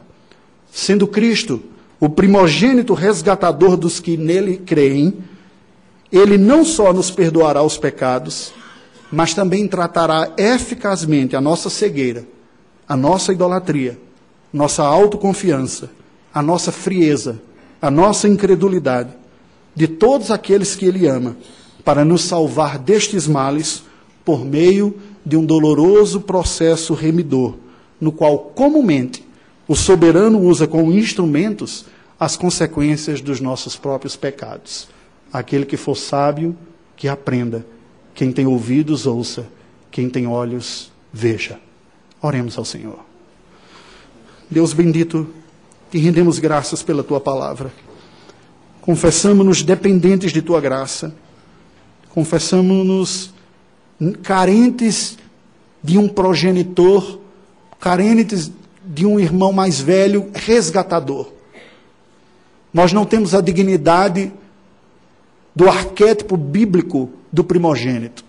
Sendo 0.70 1.06
Cristo 1.06 1.62
o 1.98 2.10
primogênito 2.10 2.92
resgatador 2.92 3.74
dos 3.74 3.98
que 3.98 4.18
nele 4.18 4.58
creem, 4.58 5.14
ele 6.12 6.36
não 6.36 6.62
só 6.62 6.92
nos 6.92 7.10
perdoará 7.10 7.62
os 7.62 7.78
pecados, 7.78 8.52
mas 9.10 9.32
também 9.32 9.66
tratará 9.66 10.32
eficazmente 10.36 11.34
a 11.34 11.40
nossa 11.40 11.70
cegueira, 11.70 12.26
a 12.86 12.94
nossa 12.94 13.32
idolatria, 13.32 13.98
nossa 14.56 14.82
autoconfiança, 14.82 15.90
a 16.32 16.40
nossa 16.40 16.72
frieza, 16.72 17.40
a 17.80 17.90
nossa 17.90 18.26
incredulidade, 18.26 19.10
de 19.74 19.86
todos 19.86 20.30
aqueles 20.30 20.74
que 20.74 20.86
Ele 20.86 21.06
ama, 21.06 21.36
para 21.84 22.04
nos 22.04 22.22
salvar 22.22 22.78
destes 22.78 23.28
males 23.28 23.84
por 24.24 24.44
meio 24.44 24.96
de 25.24 25.36
um 25.36 25.44
doloroso 25.44 26.22
processo 26.22 26.94
remidor, 26.94 27.54
no 28.00 28.10
qual 28.10 28.38
comumente 28.38 29.22
o 29.68 29.76
soberano 29.76 30.40
usa 30.40 30.66
como 30.66 30.90
instrumentos 30.90 31.84
as 32.18 32.34
consequências 32.36 33.20
dos 33.20 33.40
nossos 33.40 33.76
próprios 33.76 34.16
pecados. 34.16 34.88
Aquele 35.30 35.66
que 35.66 35.76
for 35.76 35.94
sábio, 35.94 36.56
que 36.96 37.08
aprenda 37.08 37.66
quem 38.14 38.32
tem 38.32 38.46
ouvidos, 38.46 39.06
ouça. 39.06 39.46
Quem 39.90 40.08
tem 40.08 40.26
olhos, 40.26 40.90
veja. 41.12 41.60
Oremos 42.22 42.56
ao 42.56 42.64
Senhor. 42.64 43.05
Deus 44.50 44.72
bendito, 44.72 45.26
te 45.90 45.98
rendemos 45.98 46.38
graças 46.38 46.82
pela 46.82 47.02
tua 47.02 47.20
palavra. 47.20 47.72
Confessamos-nos 48.80 49.62
dependentes 49.62 50.32
de 50.32 50.40
tua 50.40 50.60
graça. 50.60 51.14
Confessamos-nos 52.10 53.34
carentes 54.22 55.18
de 55.82 55.98
um 55.98 56.08
progenitor, 56.08 57.18
carentes 57.80 58.50
de 58.84 59.04
um 59.04 59.18
irmão 59.18 59.52
mais 59.52 59.80
velho, 59.80 60.30
resgatador. 60.32 61.32
Nós 62.72 62.92
não 62.92 63.04
temos 63.04 63.34
a 63.34 63.40
dignidade 63.40 64.32
do 65.54 65.68
arquétipo 65.68 66.36
bíblico 66.36 67.10
do 67.32 67.42
primogênito. 67.42 68.25